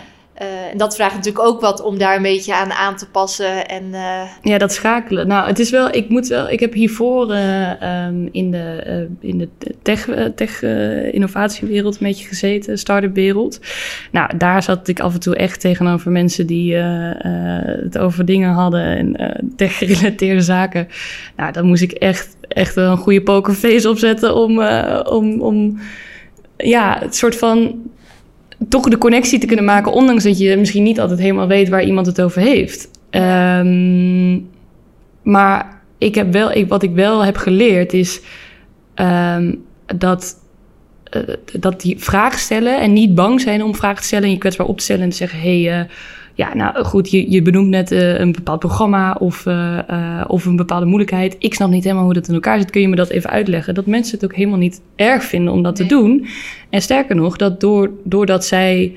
Uh, 0.41 0.71
en 0.71 0.77
dat 0.77 0.95
vraagt 0.95 1.15
natuurlijk 1.15 1.45
ook 1.45 1.61
wat 1.61 1.81
om 1.81 1.97
daar 1.97 2.15
een 2.15 2.21
beetje 2.21 2.55
aan 2.55 2.71
aan 2.71 2.95
te 2.95 3.09
passen. 3.09 3.67
En, 3.67 3.83
uh... 3.83 4.21
Ja, 4.41 4.57
dat 4.57 4.73
schakelen. 4.73 5.27
Nou, 5.27 5.47
het 5.47 5.59
is 5.59 5.69
wel, 5.69 5.95
ik 5.95 6.09
moet 6.09 6.27
wel, 6.27 6.49
ik 6.49 6.59
heb 6.59 6.73
hiervoor 6.73 7.31
uh, 7.31 8.05
um, 8.07 8.29
in 8.31 8.51
de, 8.51 9.07
in 9.19 9.37
de 9.37 9.49
tech, 9.81 10.09
tech 10.35 10.63
innovatiewereld 11.11 11.93
een 11.93 12.07
beetje 12.07 12.27
gezeten, 12.27 12.77
start-up 12.77 13.15
wereld. 13.15 13.59
Nou, 14.11 14.37
daar 14.37 14.63
zat 14.63 14.87
ik 14.87 14.99
af 14.99 15.13
en 15.13 15.19
toe 15.19 15.35
echt 15.35 15.59
tegenover 15.59 16.11
mensen 16.11 16.47
die 16.47 16.75
het 16.75 17.97
over 17.97 18.25
dingen 18.25 18.51
hadden 18.51 18.83
en 18.85 19.35
tech 19.55 19.77
gerelateerde 19.77 20.41
zaken. 20.41 20.87
Nou, 21.35 21.51
dan 21.51 21.65
moest 21.65 21.81
ik 21.81 21.91
echt, 21.91 22.37
echt 22.47 22.75
een 22.75 22.97
goede 22.97 23.21
pokerface 23.21 23.89
opzetten 23.89 24.35
om, 24.35 24.63
om, 25.03 25.41
om 25.41 25.79
ja, 26.57 26.97
het 26.99 27.15
soort 27.15 27.37
van 27.37 27.89
toch 28.69 28.89
de 28.89 28.97
connectie 28.97 29.39
te 29.39 29.45
kunnen 29.45 29.65
maken, 29.65 29.91
ondanks 29.91 30.23
dat 30.23 30.39
je 30.39 30.57
misschien 30.57 30.83
niet 30.83 30.99
altijd 30.99 31.19
helemaal 31.19 31.47
weet 31.47 31.69
waar 31.69 31.83
iemand 31.83 32.05
het 32.05 32.21
over 32.21 32.41
heeft. 32.41 32.89
Um, 33.11 34.49
maar 35.21 35.81
ik 35.97 36.15
heb 36.15 36.31
wel, 36.31 36.51
ik, 36.51 36.67
wat 36.67 36.83
ik 36.83 36.93
wel 36.93 37.25
heb 37.25 37.37
geleerd 37.37 37.93
is 37.93 38.21
um, 38.95 39.63
dat, 39.95 40.35
uh, 41.15 41.35
dat 41.59 41.81
die 41.81 41.99
vraag 41.99 42.39
stellen 42.39 42.81
en 42.81 42.93
niet 42.93 43.15
bang 43.15 43.41
zijn 43.41 43.63
om 43.63 43.75
vragen 43.75 44.01
te 44.01 44.07
stellen 44.07 44.25
en 44.25 44.31
je 44.31 44.37
kwetsbaar 44.37 44.67
op 44.67 44.77
te 44.77 44.83
stellen 44.83 45.03
en 45.03 45.09
te 45.09 45.15
zeggen: 45.15 45.39
hé, 45.39 45.63
hey, 45.63 45.79
uh, 45.79 45.85
ja, 46.41 46.55
nou 46.55 46.83
goed, 46.83 47.11
je, 47.11 47.31
je 47.31 47.41
benoemt 47.41 47.69
net 47.69 47.91
uh, 47.91 48.19
een 48.19 48.31
bepaald 48.31 48.59
programma 48.59 49.13
of, 49.13 49.45
uh, 49.45 50.23
of 50.27 50.45
een 50.45 50.55
bepaalde 50.55 50.85
moeilijkheid. 50.85 51.35
Ik 51.39 51.53
snap 51.53 51.69
niet 51.69 51.83
helemaal 51.83 52.03
hoe 52.03 52.13
dat 52.13 52.27
in 52.27 52.33
elkaar 52.33 52.59
zit. 52.59 52.71
Kun 52.71 52.81
je 52.81 52.87
me 52.87 52.95
dat 52.95 53.09
even 53.09 53.29
uitleggen? 53.29 53.73
Dat 53.73 53.85
mensen 53.85 54.15
het 54.15 54.23
ook 54.23 54.35
helemaal 54.35 54.57
niet 54.57 54.81
erg 54.95 55.23
vinden 55.23 55.53
om 55.53 55.63
dat 55.63 55.75
te 55.75 55.85
doen. 55.85 56.25
En 56.69 56.81
sterker 56.81 57.15
nog, 57.15 57.37
dat 57.37 57.59
door, 57.59 57.91
doordat 58.03 58.45
zij 58.45 58.93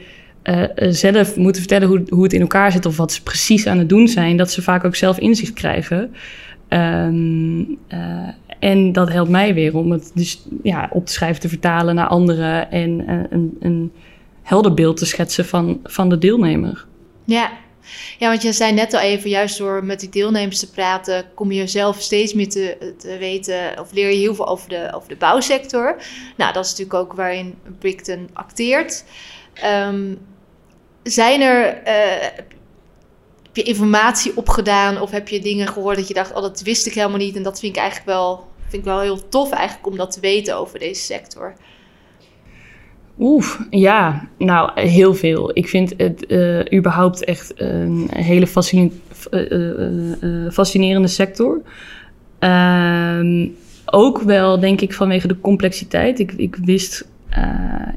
zelf 0.88 1.36
moeten 1.36 1.60
vertellen 1.60 1.88
hoe, 1.88 2.02
hoe 2.08 2.22
het 2.22 2.32
in 2.32 2.40
elkaar 2.40 2.72
zit 2.72 2.86
of 2.86 2.96
wat 2.96 3.12
ze 3.12 3.22
precies 3.22 3.66
aan 3.66 3.78
het 3.78 3.88
doen 3.88 4.08
zijn, 4.08 4.36
dat 4.36 4.50
ze 4.50 4.62
vaak 4.62 4.84
ook 4.84 4.96
zelf 4.96 5.18
inzicht 5.18 5.52
krijgen. 5.52 6.14
Um, 6.68 7.78
en 8.58 8.92
dat 8.92 9.12
helpt 9.12 9.30
mij 9.30 9.54
weer 9.54 9.76
om 9.76 9.90
het 9.90 10.10
dus 10.14 10.42
ja, 10.62 10.88
op 10.92 11.06
te 11.06 11.12
schrijven, 11.12 11.40
te 11.40 11.48
vertalen 11.48 11.94
naar 11.94 12.08
anderen 12.08 12.70
en 12.70 13.04
een, 13.30 13.56
een 13.60 13.92
helder 14.42 14.74
beeld 14.74 14.96
te 14.96 15.06
schetsen 15.06 15.44
van, 15.44 15.80
van 15.84 16.08
de 16.08 16.18
deelnemer. 16.18 16.86
Ja. 17.24 17.52
ja, 18.18 18.28
want 18.28 18.42
je 18.42 18.52
zei 18.52 18.72
net 18.72 18.94
al 18.94 19.00
even, 19.00 19.30
juist 19.30 19.58
door 19.58 19.84
met 19.84 20.00
die 20.00 20.08
deelnemers 20.08 20.58
te 20.58 20.70
praten, 20.70 21.24
kom 21.34 21.52
je 21.52 21.66
zelf 21.66 22.00
steeds 22.00 22.34
meer 22.34 22.48
te, 22.48 22.94
te 22.98 23.16
weten 23.18 23.80
of 23.80 23.92
leer 23.92 24.10
je 24.10 24.16
heel 24.16 24.34
veel 24.34 24.48
over 24.48 24.68
de, 24.68 24.90
over 24.94 25.08
de 25.08 25.16
bouwsector. 25.16 25.96
Nou, 26.36 26.52
dat 26.52 26.64
is 26.64 26.70
natuurlijk 26.70 26.98
ook 26.98 27.12
waarin 27.12 27.58
Brickton 27.78 28.28
acteert. 28.32 29.04
Um, 29.64 30.18
zijn 31.02 31.40
er, 31.40 31.82
uh, 31.86 32.26
heb 33.42 33.56
je 33.56 33.62
informatie 33.62 34.36
opgedaan 34.36 35.00
of 35.00 35.10
heb 35.10 35.28
je 35.28 35.40
dingen 35.40 35.68
gehoord 35.68 35.96
dat 35.96 36.08
je 36.08 36.14
dacht, 36.14 36.32
oh 36.32 36.42
dat 36.42 36.60
wist 36.60 36.86
ik 36.86 36.94
helemaal 36.94 37.18
niet 37.18 37.36
en 37.36 37.42
dat 37.42 37.60
vind 37.60 37.76
ik 37.76 37.82
eigenlijk 37.82 38.10
wel, 38.10 38.46
vind 38.60 38.82
ik 38.82 38.84
wel 38.84 39.00
heel 39.00 39.28
tof 39.28 39.50
eigenlijk 39.50 39.86
om 39.86 39.96
dat 39.96 40.12
te 40.12 40.20
weten 40.20 40.56
over 40.56 40.78
deze 40.78 41.02
sector? 41.02 41.54
Oeh, 43.18 43.44
ja, 43.70 44.28
nou 44.38 44.80
heel 44.80 45.14
veel. 45.14 45.50
Ik 45.54 45.68
vind 45.68 45.94
het 45.96 46.24
uh, 46.28 46.60
überhaupt 46.78 47.24
echt 47.24 47.52
een 47.56 48.08
hele 48.12 48.46
fascine 48.46 48.90
uh, 49.30 50.50
fascinerende 50.50 51.08
sector. 51.08 51.60
Uh, 52.40 53.48
ook 53.84 54.20
wel, 54.20 54.60
denk 54.60 54.80
ik, 54.80 54.92
vanwege 54.92 55.28
de 55.28 55.40
complexiteit. 55.40 56.18
Ik, 56.18 56.32
ik 56.32 56.56
wist, 56.56 57.08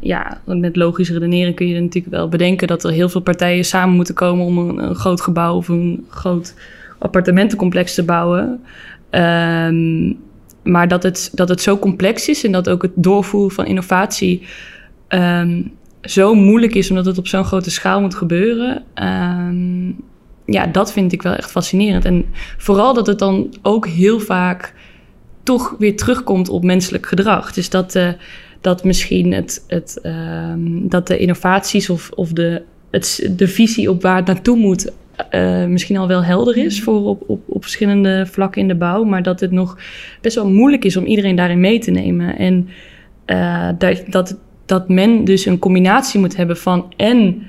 ja, 0.02 0.42
met 0.46 0.76
logisch 0.76 1.12
redeneren 1.12 1.54
kun 1.54 1.68
je 1.68 1.80
natuurlijk 1.80 2.16
wel 2.16 2.30
bedenken 2.30 2.68
dat 2.68 2.84
er 2.84 2.92
heel 2.92 3.10
veel 3.10 3.22
partijen 3.22 3.66
samen 3.66 3.96
moeten 3.96 4.16
komen 4.16 4.46
om 4.46 4.58
een, 4.58 4.78
een 4.78 4.96
groot 4.96 5.22
gebouw 5.22 5.56
of 5.56 5.68
een 5.68 6.06
groot 6.10 6.54
appartementencomplex 7.00 7.94
te 7.94 8.04
bouwen. 8.04 8.62
Ehm, 9.10 10.14
maar 10.64 10.88
dat 10.88 11.04
het, 11.04 11.32
dat 11.34 11.50
het 11.50 11.62
zo 11.62 11.78
complex 11.78 12.30
is 12.30 12.44
en 12.44 12.52
dat 12.52 12.70
ook 12.70 12.82
het 12.82 12.92
doorvoeren 12.96 13.52
van 13.52 13.66
innovatie 13.66 14.48
um, 15.10 15.72
zo 16.02 16.34
moeilijk 16.34 16.76
is, 16.76 16.90
omdat 16.90 17.06
het 17.06 17.18
op 17.18 17.28
zo'n 17.28 17.46
grote 17.46 17.72
schaal 17.72 18.02
moet 18.02 18.16
gebeuren. 18.16 18.84
Um, 18.96 19.96
ja, 20.46 20.68
dat 20.68 20.94
vind 20.94 21.12
ik 21.14 21.22
wel 21.22 21.34
echt 21.34 21.52
fascinerend. 21.52 22.06
En 22.06 22.26
vooral 22.58 22.94
dat 22.94 23.08
het 23.08 23.20
dan 23.20 23.54
ook 23.62 23.88
heel 23.88 24.20
vaak 24.20 24.74
toch 25.44 25.76
weer 25.80 25.96
terugkomt 25.96 26.50
op 26.50 26.64
menselijk 26.64 27.06
gedrag. 27.06 27.54
Dus 27.54 27.70
dat, 27.70 27.96
uh, 27.96 28.10
dat 28.62 28.84
misschien 28.84 29.34
het, 29.34 29.66
het, 29.68 30.00
um, 30.04 30.90
dat 30.90 31.08
de 31.08 31.18
innovaties 31.18 31.90
of, 31.90 32.10
of 32.10 32.32
de, 32.32 32.62
het, 32.92 33.30
de 33.36 33.48
visie 33.48 33.90
op 33.90 34.02
waar 34.02 34.16
het 34.16 34.26
naartoe 34.26 34.58
moet. 34.58 34.92
Uh, 35.32 35.66
misschien 35.66 35.98
al 35.98 36.08
wel 36.08 36.24
helder 36.24 36.58
is 36.58 36.82
voor 36.82 37.06
op, 37.06 37.24
op, 37.28 37.42
op 37.46 37.62
verschillende 37.62 38.26
vlakken 38.26 38.62
in 38.62 38.68
de 38.68 38.76
bouw, 38.76 39.04
maar 39.04 39.24
dat 39.24 39.40
het 39.40 39.52
nog 39.52 39.78
best 40.22 40.36
wel 40.36 40.50
moeilijk 40.50 40.86
is 40.86 40.98
om 40.98 41.06
iedereen 41.06 41.36
daarin 41.36 41.60
mee 41.60 41.80
te 41.80 41.92
nemen. 41.92 42.38
En 42.38 42.70
uh, 43.26 43.70
dat, 43.78 44.04
dat 44.08 44.38
dat 44.68 44.90
men 44.90 45.24
dus 45.24 45.46
een 45.46 45.60
combinatie 45.60 46.20
moet 46.20 46.36
hebben 46.36 46.58
van 46.58 46.94
en 46.98 47.44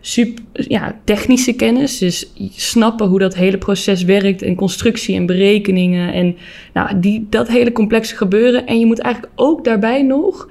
super, 0.00 0.44
ja, 0.52 0.96
technische 1.04 1.52
kennis, 1.52 1.98
dus 1.98 2.32
snappen 2.56 3.06
hoe 3.06 3.18
dat 3.18 3.34
hele 3.34 3.58
proces 3.58 4.04
werkt 4.04 4.42
en 4.42 4.54
constructie 4.54 5.16
en 5.16 5.26
berekeningen 5.26 6.12
en 6.12 6.36
nou, 6.72 7.00
die, 7.00 7.26
dat 7.30 7.48
hele 7.48 7.72
complexe 7.72 8.16
gebeuren. 8.16 8.66
En 8.66 8.78
je 8.78 8.86
moet 8.86 8.98
eigenlijk 8.98 9.32
ook 9.36 9.64
daarbij 9.64 10.02
nog 10.02 10.48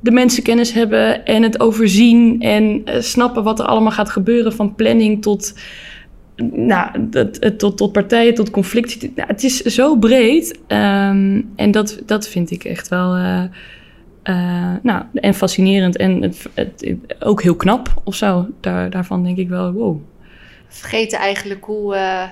de 0.00 0.10
mensenkennis 0.10 0.72
hebben 0.72 1.24
en 1.24 1.42
het 1.42 1.60
overzien 1.60 2.40
en 2.40 2.82
uh, 2.84 3.00
snappen 3.00 3.42
wat 3.42 3.58
er 3.58 3.66
allemaal 3.66 3.92
gaat 3.92 4.10
gebeuren 4.10 4.52
van 4.52 4.74
planning 4.74 5.22
tot, 5.22 5.54
nou, 6.52 6.90
dat, 7.10 7.58
tot, 7.58 7.76
tot 7.76 7.92
partijen, 7.92 8.34
tot 8.34 8.50
conflicten. 8.50 9.12
Nou, 9.14 9.28
het 9.28 9.44
is 9.44 9.56
zo 9.56 9.96
breed 9.96 10.58
um, 10.68 11.50
en 11.56 11.70
dat, 11.70 12.02
dat 12.06 12.28
vind 12.28 12.50
ik 12.50 12.64
echt 12.64 12.88
wel... 12.88 13.16
Uh, 13.16 13.42
uh, 14.28 14.72
nou, 14.82 15.02
en 15.14 15.34
fascinerend 15.34 15.96
en 15.96 16.22
het, 16.22 16.46
het, 16.54 16.94
ook 17.20 17.42
heel 17.42 17.56
knap 17.56 18.00
of 18.04 18.14
zo. 18.14 18.46
Daar, 18.60 18.90
daarvan 18.90 19.22
denk 19.24 19.36
ik 19.36 19.48
wel, 19.48 19.72
wow. 19.72 20.00
Vergeten 20.68 21.18
eigenlijk 21.18 21.64
hoe 21.64 21.94
uh, 21.94 22.24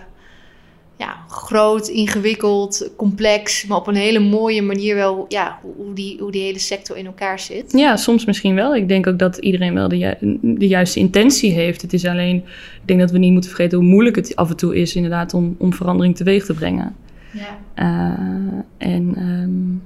ja, 0.96 1.16
groot, 1.28 1.88
ingewikkeld, 1.88 2.90
complex, 2.96 3.66
maar 3.66 3.76
op 3.76 3.86
een 3.86 3.94
hele 3.94 4.18
mooie 4.18 4.62
manier 4.62 4.94
wel, 4.94 5.24
ja, 5.28 5.58
hoe 5.76 5.94
die, 5.94 6.18
hoe 6.20 6.32
die 6.32 6.42
hele 6.42 6.58
sector 6.58 6.96
in 6.96 7.06
elkaar 7.06 7.38
zit. 7.38 7.72
Ja, 7.72 7.96
soms 7.96 8.24
misschien 8.24 8.54
wel. 8.54 8.76
Ik 8.76 8.88
denk 8.88 9.06
ook 9.06 9.18
dat 9.18 9.36
iedereen 9.36 9.74
wel 9.74 9.88
de, 9.88 9.98
ju 9.98 10.14
de 10.42 10.68
juiste 10.68 10.98
intentie 10.98 11.52
heeft. 11.52 11.82
Het 11.82 11.92
is 11.92 12.06
alleen, 12.06 12.36
ik 12.36 12.82
denk 12.84 13.00
dat 13.00 13.10
we 13.10 13.18
niet 13.18 13.32
moeten 13.32 13.50
vergeten 13.50 13.78
hoe 13.78 13.86
moeilijk 13.86 14.16
het 14.16 14.36
af 14.36 14.50
en 14.50 14.56
toe 14.56 14.76
is, 14.76 14.96
inderdaad, 14.96 15.34
om, 15.34 15.54
om 15.58 15.72
verandering 15.72 16.16
teweeg 16.16 16.44
te 16.44 16.54
brengen. 16.54 16.96
Ja. 17.32 17.58
Uh, 17.76 18.88
en 18.90 19.14
um, 19.18 19.82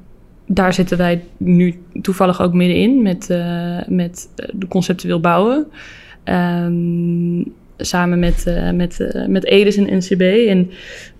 daar 0.52 0.72
zitten 0.72 0.98
wij 0.98 1.22
nu 1.36 1.82
toevallig 2.02 2.42
ook 2.42 2.52
middenin 2.52 3.02
met, 3.02 3.28
uh, 3.30 3.78
met 3.86 4.28
de 4.52 4.68
conceptueel 4.68 5.20
bouwen. 5.20 5.66
Um, 6.24 7.52
samen 7.76 8.18
met, 8.18 8.44
uh, 8.48 8.70
met, 8.70 9.24
met 9.26 9.44
Edes 9.44 9.76
en 9.76 9.96
NCB. 9.96 10.48
En 10.48 10.70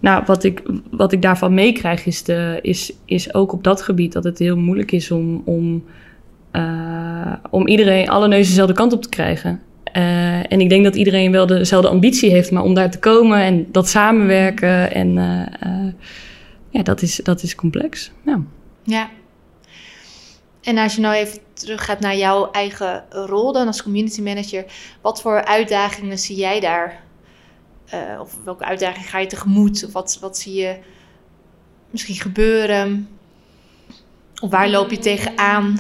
nou, 0.01 0.23
wat, 0.27 0.45
ik, 0.45 0.63
wat 0.91 1.13
ik 1.13 1.23
daarvan 1.23 1.55
meekrijg 1.55 2.07
is, 2.07 2.23
de, 2.23 2.59
is, 2.63 2.93
is 3.05 3.35
ook 3.35 3.53
op 3.53 3.65
dat 3.65 3.83
gebied 3.83 4.13
dat 4.13 4.25
het 4.25 4.39
heel 4.39 4.57
moeilijk 4.57 4.93
is 4.93 5.11
om, 5.11 5.43
om, 5.45 5.85
om 7.51 7.67
iedereen 7.67 8.09
alle 8.09 8.29
neuzen 8.29 8.49
dezelfde 8.49 8.75
kant 8.75 8.93
op 8.93 9.03
te 9.03 9.09
krijgen. 9.09 9.61
en 10.49 10.61
ik 10.61 10.69
denk 10.69 10.85
dat 10.85 10.97
iedereen 10.97 11.33
wel 11.33 11.47
dezelfde 11.47 11.89
ambitie 11.89 12.31
heeft, 12.31 12.51
maar 12.51 12.63
om 12.63 12.75
daar 12.75 12.91
te 12.91 12.99
komen 12.99 13.39
en 13.39 13.67
dat 13.73 13.89
samenwerken 13.89 14.93
en 14.93 15.13
ja, 16.71 16.83
dat 16.83 17.03
is, 17.03 17.17
dat 17.17 17.43
is 17.43 17.55
complex. 17.55 18.13
Ja, 18.25 19.11
en 20.63 20.79
als 20.79 20.95
je 20.95 21.01
nou 21.01 21.15
even 21.15 21.39
teruggaat 21.53 22.01
naar 22.01 22.17
jouw 22.17 22.51
eigen 22.51 23.05
rol 23.11 23.53
dan 23.53 23.67
als 23.67 23.83
community 23.83 24.23
manager, 24.23 24.65
wat 25.01 25.21
voor 25.21 25.45
uitdagingen 25.45 26.19
zie 26.19 26.37
jij 26.37 26.61
daar? 26.61 27.03
Uh, 27.95 28.21
of 28.21 28.37
welke 28.45 28.65
uitdagingen 28.65 29.09
ga 29.09 29.19
je 29.19 29.27
tegemoet? 29.27 29.85
Of 29.87 29.93
wat, 29.93 30.19
wat 30.21 30.39
zie 30.39 30.55
je 30.55 30.77
misschien 31.91 32.15
gebeuren? 32.15 33.09
Of 34.41 34.51
waar 34.51 34.69
loop 34.69 34.91
je 34.91 34.99
tegenaan? 34.99 35.79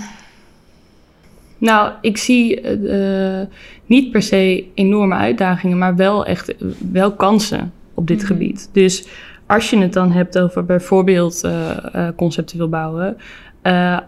Nou, 1.58 1.92
ik 2.00 2.16
zie 2.16 2.78
uh, 2.80 3.46
niet 3.87 4.10
per 4.10 4.22
se 4.22 4.64
enorme 4.75 5.14
uitdagingen, 5.14 5.78
maar 5.78 5.96
wel 5.96 6.26
echt 6.26 6.54
wel 6.92 7.12
kansen 7.12 7.72
op 7.94 8.06
dit 8.06 8.18
mhm. 8.18 8.26
gebied. 8.26 8.68
Dus 8.72 9.06
als 9.46 9.70
je 9.70 9.78
het 9.78 9.92
dan 9.92 10.12
hebt 10.12 10.38
over 10.38 10.64
bijvoorbeeld 10.64 11.44
uh, 11.44 12.08
conceptueel 12.16 12.68
bouwen, 12.68 13.16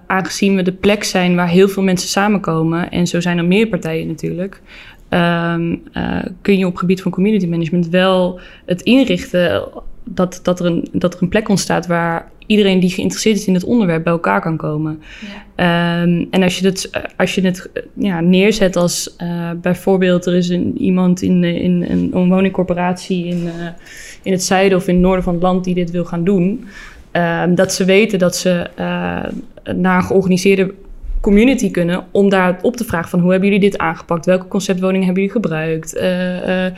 aangezien 0.07 0.57
we 0.57 0.63
de 0.63 0.73
plek 0.73 1.05
zijn 1.05 1.35
waar 1.35 1.49
heel 1.49 1.69
veel 1.69 1.83
mensen 1.83 2.09
samenkomen, 2.09 2.91
en 2.91 3.07
zo 3.07 3.21
zijn 3.21 3.39
er 3.39 3.45
meer 3.45 3.67
partijen 3.67 4.07
natuurlijk, 4.07 4.61
ehm, 5.09 5.77
kun 6.43 6.59
je 6.59 6.67
op 6.67 6.77
gebied 6.77 7.03
van 7.03 7.13
community 7.13 7.47
management 7.47 7.89
wel 7.89 8.41
het 8.67 8.83
inrichten 8.83 9.69
dat, 10.05 10.41
dat, 10.43 10.61
er 10.61 10.67
een, 10.67 10.89
dat 10.93 11.15
er 11.15 11.23
een 11.23 11.29
plek 11.29 11.49
ontstaat 11.49 11.87
waar 11.87 12.31
iedereen 12.47 12.81
die 12.81 12.91
geïnteresseerd 12.91 13.37
is 13.37 13.47
in 13.47 13.55
het 13.55 13.65
onderwerp 13.65 14.05
bij 14.05 14.13
elkaar 14.13 14.41
kan 14.41 14.57
komen. 14.57 15.03
Ja. 15.57 16.03
Um, 16.03 16.27
en 16.31 16.43
als 16.43 16.59
je 16.59 16.67
het, 16.67 16.91
als 17.17 17.35
je 17.35 17.41
het 17.41 17.71
ja, 17.95 18.21
neerzet 18.21 18.77
als 18.77 19.15
uh, 19.23 19.51
bijvoorbeeld, 19.61 20.27
er 20.27 20.35
is 20.35 20.49
een, 20.49 20.79
iemand 20.79 21.23
in, 21.23 21.45
in, 21.45 21.89
in 21.89 22.11
een 22.13 22.29
woningcorporatie 22.29 23.27
in, 23.27 23.43
uh, 23.43 23.53
in 24.23 24.33
het 24.33 24.43
zuiden 24.43 24.79
of 24.79 24.89
in 24.89 24.95
het 24.95 25.03
noorden 25.03 25.25
van 25.25 25.33
het 25.33 25.43
land 25.43 25.65
die 25.65 25.75
dit 25.75 25.91
wil 25.91 26.05
gaan 26.05 26.25
doen. 26.25 26.65
Um, 27.12 27.54
dat 27.54 27.73
ze 27.73 27.85
weten 27.85 28.19
dat 28.19 28.37
ze 28.37 28.66
uh, 28.78 28.85
naar 29.75 29.97
een 29.97 30.02
georganiseerde 30.02 30.75
community 31.21 31.71
kunnen 31.71 32.04
om 32.11 32.28
daar 32.28 32.59
op 32.62 32.76
te 32.76 32.85
vragen 32.85 33.11
van 33.11 33.21
hoe 33.21 33.31
hebben 33.31 33.49
jullie 33.49 33.71
dit 33.71 33.78
aangepakt? 33.78 34.26
Welke 34.26 34.49
conceptwoningen 34.49 35.04
hebben 35.07 35.23
jullie 35.23 35.40
gebruikt? 35.40 35.97
Uh, 35.97 36.49
uh, 36.49 36.73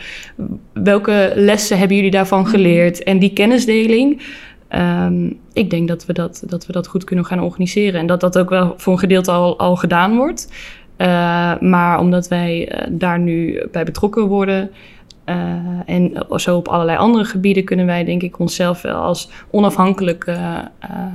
welke 0.72 1.32
lessen 1.34 1.78
hebben 1.78 1.96
jullie 1.96 2.10
daarvan 2.10 2.40
mhm. 2.40 2.50
geleerd? 2.50 3.02
En 3.02 3.18
die 3.18 3.32
kennisdeling, 3.32 4.22
um, 4.70 5.38
ik 5.52 5.70
denk 5.70 5.88
dat 5.88 6.06
we 6.06 6.12
dat, 6.12 6.42
dat 6.46 6.66
we 6.66 6.72
dat 6.72 6.86
goed 6.86 7.04
kunnen 7.04 7.24
gaan 7.24 7.40
organiseren. 7.40 8.00
En 8.00 8.06
dat 8.06 8.20
dat 8.20 8.38
ook 8.38 8.50
wel 8.50 8.74
voor 8.76 8.92
een 8.92 8.98
gedeelte 8.98 9.30
al, 9.30 9.58
al 9.58 9.76
gedaan 9.76 10.16
wordt. 10.16 10.48
Maar 11.60 11.98
omdat 11.98 12.28
wij 12.28 12.72
daar 12.90 13.18
nu 13.18 13.62
bij 13.72 13.84
betrokken 13.84 14.26
worden, 14.26 14.70
uh, 15.26 15.36
en 15.86 16.26
zo 16.36 16.56
op 16.56 16.68
allerlei 16.68 16.98
andere 16.98 17.24
gebieden 17.24 17.64
kunnen 17.64 17.86
wij, 17.86 18.04
denk 18.04 18.22
ik, 18.22 18.38
onszelf 18.38 18.82
wel 18.82 18.96
als 18.96 19.30
onafhankelijke 19.50 20.32
uh, 20.32 21.06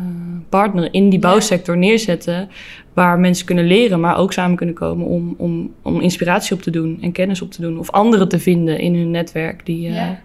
partner 0.49 0.93
in 0.93 1.09
die 1.09 1.19
bouwsector 1.19 1.77
neerzetten. 1.77 2.49
Waar 2.93 3.19
mensen 3.19 3.45
kunnen 3.45 3.65
leren, 3.65 3.99
maar 3.99 4.17
ook 4.17 4.33
samen 4.33 4.57
kunnen 4.57 4.75
komen 4.75 5.05
om, 5.05 5.35
om, 5.37 5.73
om 5.81 6.01
inspiratie 6.01 6.55
op 6.55 6.61
te 6.61 6.71
doen 6.71 6.97
en 7.01 7.11
kennis 7.11 7.41
op 7.41 7.51
te 7.51 7.61
doen. 7.61 7.79
Of 7.79 7.91
anderen 7.91 8.29
te 8.29 8.39
vinden 8.39 8.79
in 8.79 8.95
hun 8.95 9.11
netwerk 9.11 9.65
die, 9.65 9.87
uh, 9.87 9.95
ja. 9.95 10.19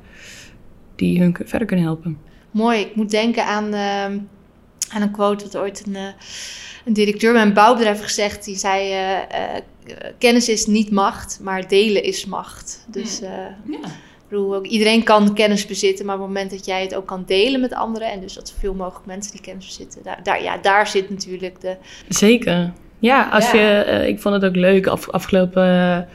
die 0.96 1.20
hun 1.20 1.36
verder 1.44 1.66
kunnen 1.66 1.86
helpen. 1.86 2.18
Mooi. 2.50 2.80
Ik 2.80 2.94
moet 2.94 3.10
denken 3.10 3.46
aan, 3.46 3.74
aan 4.88 5.02
een 5.02 5.10
quote 5.10 5.44
dat 5.44 5.56
ooit 5.56 5.86
een, 5.86 5.96
een 6.84 6.92
directeur 6.92 7.32
bij 7.32 7.42
een 7.42 7.52
bouwbedrijf 7.52 8.02
gezegd. 8.02 8.44
Die 8.44 8.56
zei 8.56 8.92
eh, 9.86 9.94
kennis 10.18 10.48
is 10.48 10.66
niet 10.66 10.90
macht, 10.90 11.38
maar 11.42 11.68
delen 11.68 12.02
is 12.02 12.26
macht. 12.26 12.84
Dus 12.88 13.22
uh, 13.22 13.28
ja. 13.70 13.88
bedoel, 14.28 14.64
iedereen 14.64 15.02
kan 15.02 15.34
kennis 15.34 15.66
bezitten, 15.66 16.06
maar 16.06 16.14
op 16.14 16.20
het 16.20 16.30
moment 16.30 16.50
dat 16.50 16.66
jij 16.66 16.82
het 16.82 16.94
ook 16.94 17.06
kan 17.06 17.22
delen 17.26 17.60
met 17.60 17.74
anderen, 17.74 18.10
en 18.10 18.20
dus 18.20 18.34
dat 18.34 18.48
zoveel 18.48 18.74
mogelijk 18.74 19.06
mensen 19.06 19.32
die 19.32 19.40
kennis 19.40 19.66
bezitten, 19.66 20.02
daar, 20.02 20.20
daar, 20.22 20.42
ja, 20.42 20.58
daar 20.58 20.86
zit 20.86 21.10
natuurlijk 21.10 21.60
de. 21.60 21.76
Zeker. 22.08 22.72
Ja, 22.98 23.28
als 23.32 23.50
je, 23.50 23.84
uh, 23.88 24.08
ik 24.08 24.20
vond 24.20 24.34
het 24.34 24.44
ook 24.44 24.56
leuk, 24.56 24.86
af, 24.86 25.10
afgelopen 25.10 26.08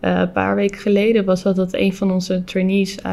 uh, 0.00 0.22
paar 0.32 0.54
weken 0.54 0.80
geleden 0.80 1.24
was 1.24 1.42
dat 1.42 1.56
dat 1.56 1.74
een 1.74 1.94
van 1.94 2.10
onze 2.10 2.44
trainees 2.44 2.96
uh, 3.06 3.12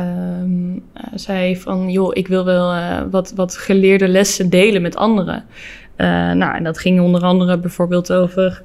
zei 1.14 1.58
van... 1.58 1.90
joh, 1.92 2.10
ik 2.14 2.28
wil 2.28 2.46
wel 2.46 2.74
wat, 3.10 3.34
wat 3.36 3.58
geleerde 3.58 4.08
lessen 4.08 4.50
delen 4.50 4.82
met 4.82 4.96
anderen. 4.96 5.46
Nou, 5.98 6.56
en 6.56 6.64
dat 6.64 6.80
ging 6.80 7.00
onder 7.02 7.22
andere 7.22 7.60
bijvoorbeeld 7.60 8.12
over 8.12 8.62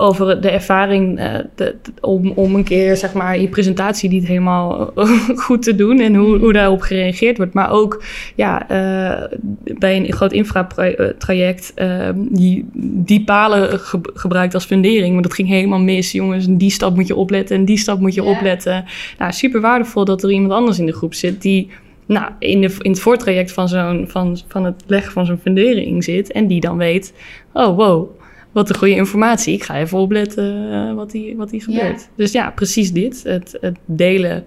over 0.00 0.40
de 0.40 0.50
ervaring 0.50 1.20
uh, 1.20 1.34
de, 1.54 1.74
om, 2.00 2.30
om 2.30 2.54
een 2.54 2.64
keer 2.64 2.96
zeg 2.96 3.12
maar 3.12 3.38
je 3.38 3.48
presentatie 3.48 4.10
niet 4.10 4.26
helemaal 4.26 4.92
goed 5.46 5.62
te 5.62 5.74
doen 5.74 6.00
en 6.00 6.14
hoe, 6.14 6.38
hoe 6.38 6.52
daarop 6.52 6.80
gereageerd 6.80 7.36
wordt. 7.36 7.54
Maar 7.54 7.70
ook 7.70 8.02
ja, 8.34 8.62
uh, 8.62 9.38
bij 9.78 9.96
een 9.96 10.12
groot 10.12 10.32
infratraject 10.32 11.74
die, 12.14 12.66
die 12.84 13.24
palen 13.24 13.78
ge 13.78 13.98
gebruikt 14.14 14.54
als 14.54 14.64
fundering. 14.64 15.12
Maar 15.12 15.22
dat 15.22 15.34
ging 15.34 15.48
helemaal 15.48 15.80
mis. 15.80 16.12
Jongens, 16.12 16.46
die 16.48 16.70
stap 16.70 16.94
moet 16.94 17.06
je 17.06 17.16
opletten 17.16 17.56
en 17.56 17.64
die 17.64 17.78
stap 17.78 18.00
moet 18.00 18.14
je 18.14 18.22
opletten. 18.22 18.84
Nou, 19.18 19.32
super 19.32 19.60
waardevol 19.60 20.04
dat 20.04 20.22
er 20.22 20.30
iemand 20.30 20.52
anders 20.52 20.78
in 20.78 20.86
de 20.86 20.92
groep 20.92 21.14
zit 21.14 21.42
die 21.42 21.70
nou, 22.08 22.32
in, 22.38 22.60
de, 22.60 22.74
in 22.78 22.90
het 22.90 23.00
voortraject 23.00 23.52
van, 23.52 23.68
zo'n, 23.68 24.08
van, 24.08 24.38
van 24.48 24.64
het 24.64 24.82
leggen 24.86 25.12
van 25.12 25.26
zo'n 25.26 25.38
fundering 25.38 26.04
zit. 26.04 26.32
En 26.32 26.46
die 26.46 26.60
dan 26.60 26.76
weet, 26.76 27.12
oh 27.52 27.76
wow, 27.76 28.20
wat 28.52 28.68
een 28.68 28.76
goede 28.76 28.94
informatie. 28.94 29.54
Ik 29.54 29.62
ga 29.62 29.76
even 29.76 29.98
opletten 29.98 30.72
uh, 30.72 30.94
wat 30.94 31.12
hier 31.12 31.36
wat 31.36 31.50
die 31.50 31.60
gebeurt. 31.60 32.08
Dus 32.14 32.32
ja, 32.32 32.50
precies 32.50 32.92
dit. 32.92 33.22
Het, 33.22 33.58
het, 33.60 33.78
delen 33.84 34.46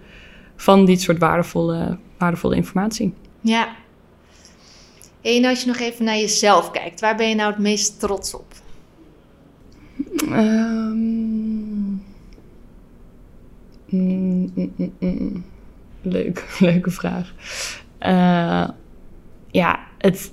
van 0.56 0.86
dit 0.86 1.02
soort 1.02 1.18
waardevolle, 1.18 1.98
waardevolle 2.18 2.56
informatie. 2.56 3.14
Ja. 3.42 3.76
En 5.22 5.46
als 5.46 5.62
je 5.62 5.68
nog 5.68 5.80
even 5.80 6.06
naar 6.06 6.18
jezelf 6.18 6.72
kijkt, 6.72 7.00
waar 7.00 7.16
ben 7.16 7.30
je 7.30 7.36
nou 7.36 7.50
het 7.52 7.60
meest 7.60 8.00
trots 8.00 8.36
op? 8.36 8.54
Um, 10.22 12.04
mm, 13.86 14.52
mm, 14.56 14.94
mm, 15.00 15.44
leuk, 16.02 16.46
leuke 16.60 16.92
vraag. 16.92 17.34
Uh, 18.02 18.68
ja, 19.52 19.80
het, 19.98 20.32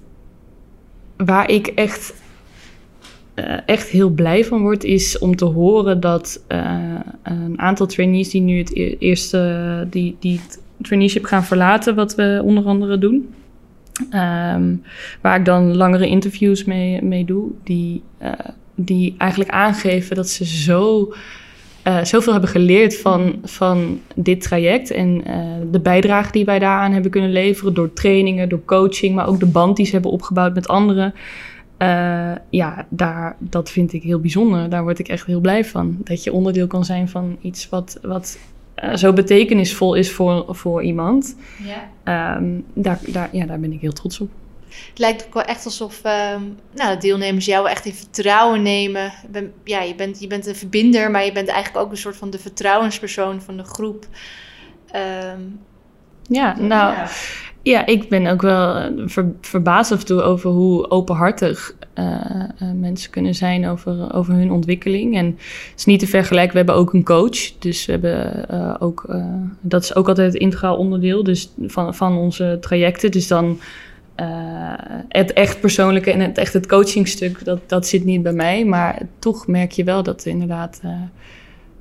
waar 1.16 1.50
ik 1.50 1.66
echt 1.66 2.14
uh, 3.34 3.58
echt 3.66 3.88
heel 3.88 4.10
blij 4.10 4.44
van 4.44 4.60
word, 4.60 4.84
is 4.84 5.18
om 5.18 5.36
te 5.36 5.44
horen 5.44 6.00
dat 6.00 6.44
uh, 6.48 6.94
een 7.22 7.58
aantal 7.58 7.86
trainees 7.86 8.30
die 8.30 8.40
nu 8.40 8.58
het 8.58 8.76
e-, 8.76 8.96
eerste, 8.98 9.86
die, 9.90 10.16
die 10.20 10.40
traineeship 10.82 11.24
gaan 11.24 11.44
verlaten, 11.44 11.94
wat 11.94 12.14
we 12.14 12.40
onder 12.44 12.64
andere 12.64 12.98
doen. 12.98 13.34
Um, 14.12 14.82
waar 15.20 15.38
ik 15.38 15.44
dan 15.44 15.76
langere 15.76 16.06
interviews 16.06 16.64
mee, 16.64 17.02
mee 17.02 17.24
doe, 17.24 17.50
die, 17.64 18.02
die 18.74 19.14
eigenlijk 19.18 19.50
aangeven 19.50 20.16
dat 20.16 20.28
ze 20.28 20.44
zo, 20.44 21.12
zoveel 22.02 22.32
hebben 22.32 22.50
geleerd 22.50 22.98
van, 22.98 23.38
van 23.44 24.00
dit 24.14 24.40
traject 24.40 24.90
en 24.90 25.22
de 25.70 25.80
bijdrage 25.80 26.32
die 26.32 26.44
wij 26.44 26.58
daaraan 26.58 26.92
hebben 26.92 27.10
kunnen 27.10 27.32
leveren 27.32 27.74
door 27.74 27.92
trainingen, 27.92 28.48
door 28.48 28.64
coaching, 28.64 29.14
maar 29.14 29.28
ook 29.28 29.40
de 29.40 29.46
band 29.46 29.76
die 29.76 29.86
ze 29.86 29.92
hebben 29.92 30.10
opgebouwd 30.10 30.54
met 30.54 30.68
anderen. 30.68 31.14
Uh, 31.82 32.32
ja, 32.50 32.86
daar, 32.88 33.36
dat 33.38 33.70
vind 33.70 33.92
ik 33.92 34.02
heel 34.02 34.20
bijzonder. 34.20 34.70
Daar 34.70 34.82
word 34.82 34.98
ik 34.98 35.08
echt 35.08 35.26
heel 35.26 35.40
blij 35.40 35.64
van. 35.64 35.96
Dat 35.98 36.24
je 36.24 36.32
onderdeel 36.32 36.66
kan 36.66 36.84
zijn 36.84 37.08
van 37.08 37.36
iets 37.40 37.68
wat, 37.68 37.98
wat 38.02 38.38
uh, 38.84 38.94
zo 38.94 39.12
betekenisvol 39.12 39.94
is 39.94 40.12
voor, 40.12 40.44
voor 40.48 40.82
iemand. 40.82 41.36
Ja. 42.04 42.36
Um, 42.36 42.64
daar, 42.72 42.98
daar, 43.06 43.28
ja, 43.32 43.46
daar 43.46 43.60
ben 43.60 43.72
ik 43.72 43.80
heel 43.80 43.92
trots 43.92 44.20
op. 44.20 44.30
Het 44.88 44.98
lijkt 44.98 45.26
ook 45.26 45.34
wel 45.34 45.42
echt 45.42 45.64
alsof 45.64 46.00
uh, 46.04 46.12
nou, 46.74 46.94
de 46.94 46.98
deelnemers 46.98 47.44
jou 47.44 47.68
echt 47.68 47.84
in 47.84 47.94
vertrouwen 47.94 48.62
nemen. 48.62 49.12
Ben, 49.30 49.52
ja, 49.64 49.82
je, 49.82 49.94
bent, 49.94 50.20
je 50.20 50.26
bent 50.26 50.46
een 50.46 50.56
verbinder, 50.56 51.10
maar 51.10 51.24
je 51.24 51.32
bent 51.32 51.48
eigenlijk 51.48 51.84
ook 51.84 51.90
een 51.90 51.96
soort 51.96 52.16
van 52.16 52.30
de 52.30 52.38
vertrouwenspersoon 52.38 53.42
van 53.42 53.56
de 53.56 53.64
groep. 53.64 54.06
Um, 55.34 55.60
ja, 56.22 56.60
nou. 56.60 56.94
Ja. 56.94 57.08
Ja, 57.62 57.86
ik 57.86 58.08
ben 58.08 58.26
ook 58.26 58.42
wel 58.42 58.74
eh, 58.74 58.90
ver, 59.06 59.32
verbaasd 59.40 59.92
af 59.92 59.98
en 59.98 60.06
toe 60.06 60.22
over 60.22 60.50
hoe 60.50 60.90
openhartig 60.90 61.74
uh, 61.94 62.04
uh, 62.62 62.70
mensen 62.74 63.10
kunnen 63.10 63.34
zijn 63.34 63.66
over, 63.66 64.14
over 64.14 64.34
hun 64.34 64.50
ontwikkeling. 64.50 65.16
En 65.16 65.26
het 65.26 65.72
is 65.76 65.84
niet 65.84 66.00
te 66.00 66.06
vergelijken, 66.06 66.52
we 66.52 66.56
hebben 66.58 66.74
ook 66.74 66.92
een 66.92 67.04
coach. 67.04 67.58
Dus 67.58 67.86
we 67.86 67.92
hebben 67.92 68.46
uh, 68.50 68.74
ook, 68.78 69.06
dat 69.60 69.82
is 69.82 69.94
ook 69.94 70.08
altijd 70.08 70.32
het 70.32 70.42
integraal 70.42 70.76
onderdeel 70.76 71.22
dus 71.22 71.52
van, 71.66 71.94
van 71.94 72.16
onze 72.16 72.58
trajecten. 72.60 73.10
Dus 73.10 73.28
dan 73.28 73.60
het 75.08 75.32
echt 75.32 75.60
persoonlijke 75.60 76.12
en 76.12 76.20
het 76.20 76.38
echt 76.38 76.52
het 76.52 76.66
coachingstuk, 76.66 77.44
dat, 77.44 77.60
dat 77.66 77.86
zit 77.86 78.04
niet 78.04 78.22
bij 78.22 78.32
mij. 78.32 78.64
Maar 78.64 78.98
toch 79.18 79.46
merk 79.46 79.72
je 79.72 79.84
wel 79.84 80.02
dat 80.02 80.24
inderdaad 80.24 80.80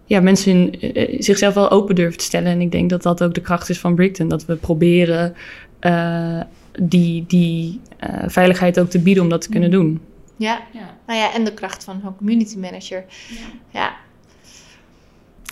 ja, 0.05 0.21
mensen 0.21 0.71
zichzelf 1.19 1.53
wel 1.53 1.69
open 1.69 1.95
durven 1.95 2.17
te 2.17 2.23
stellen. 2.23 2.51
En 2.51 2.61
ik 2.61 2.71
denk 2.71 2.89
dat 2.89 3.03
dat 3.03 3.23
ook 3.23 3.33
de 3.33 3.41
kracht 3.41 3.69
is 3.69 3.79
van 3.79 3.95
Brickton. 3.95 4.27
Dat 4.27 4.45
we 4.45 4.55
proberen 4.55 5.35
uh, 5.81 6.41
die, 6.79 7.25
die 7.27 7.79
uh, 8.09 8.23
veiligheid 8.27 8.79
ook 8.79 8.89
te 8.89 8.99
bieden 8.99 9.23
om 9.23 9.29
dat 9.29 9.41
te 9.41 9.49
kunnen 9.49 9.71
doen. 9.71 10.01
Ja, 10.35 10.61
ja. 10.73 10.95
nou 11.07 11.19
ja, 11.19 11.33
en 11.33 11.43
de 11.43 11.53
kracht 11.53 11.83
van 11.83 12.01
een 12.05 12.15
community 12.15 12.57
manager. 12.57 13.05
Ja. 13.29 13.45
ja. 13.69 13.95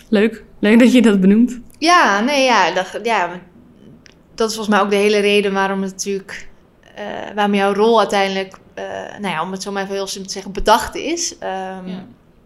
Leuk, 0.09 0.43
leuk 0.59 0.79
dat 0.79 0.93
je 0.93 1.01
dat 1.01 1.21
benoemt. 1.21 1.59
Ja, 1.77 2.19
nee, 2.19 2.43
ja 2.43 2.73
dat, 2.73 2.99
ja, 3.03 3.41
dat 4.35 4.49
is 4.49 4.55
volgens 4.55 4.75
mij 4.75 4.85
ook 4.85 4.91
de 4.91 4.95
hele 4.95 5.19
reden 5.19 5.53
waarom 5.53 5.81
het 5.81 5.91
natuurlijk, 5.91 6.47
waarom 7.35 7.55
jouw 7.55 7.73
rol 7.73 7.99
uiteindelijk, 7.99 8.57
nou 9.19 9.27
ja, 9.27 9.41
om 9.41 9.51
het 9.51 9.61
zo 9.61 9.71
maar 9.71 9.83
even 9.83 9.95
heel 9.95 10.07
simpel 10.07 10.27
te 10.27 10.33
zeggen, 10.33 10.51
bedacht 10.51 10.95
is. 10.95 11.31
Um, 11.31 11.87
ja 11.87 12.05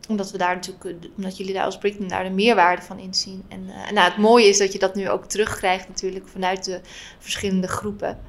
omdat 0.10 0.32
we 0.32 0.38
daar 0.38 0.56
natuurlijk, 0.56 0.96
omdat 1.18 1.38
jullie 1.38 1.54
daar 1.54 1.66
als 1.66 1.78
Brickman 1.78 2.08
daar 2.08 2.24
de 2.24 2.30
meerwaarde 2.30 2.82
van 2.82 3.00
inzien. 3.00 3.44
En, 3.48 3.66
uh, 3.68 3.92
nou, 3.92 4.10
het 4.10 4.18
mooie 4.18 4.48
is 4.48 4.58
dat 4.58 4.74
je 4.74 4.80
dat 4.80 4.96
nu 4.96 5.10
ook 5.10 5.26
terugkrijgt 5.26 5.88
natuurlijk 5.88 6.28
vanuit 6.28 6.66
de 6.66 6.82
verschillende 7.20 7.68
groepen. 7.68 8.20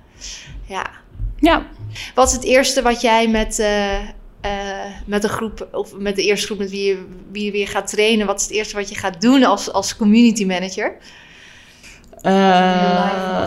Ja. 0.66 0.90
Ja. 1.36 1.66
Wat 2.14 2.28
is 2.28 2.32
het 2.34 2.44
eerste 2.44 2.82
wat 2.82 3.00
jij 3.00 3.28
met, 3.28 3.58
uh, 3.58 3.98
eh, 4.40 4.92
met 5.06 5.24
een 5.24 5.30
groep 5.30 5.68
of 5.72 5.96
met 5.96 6.16
de 6.16 6.24
eerste 6.24 6.46
groep 6.46 6.58
met 6.58 6.70
wie 6.70 6.84
je, 6.84 7.06
wie 7.32 7.44
je 7.44 7.50
weer 7.50 7.68
gaat 7.68 7.90
trainen? 7.90 8.26
Wat 8.26 8.40
is 8.40 8.46
het 8.46 8.54
eerste 8.54 8.76
wat 8.76 8.88
je 8.88 8.94
gaat 8.94 9.20
doen 9.20 9.44
als, 9.44 9.72
als 9.72 9.96
community 9.96 10.44
manager? 10.44 10.96
Uh, 12.26 13.46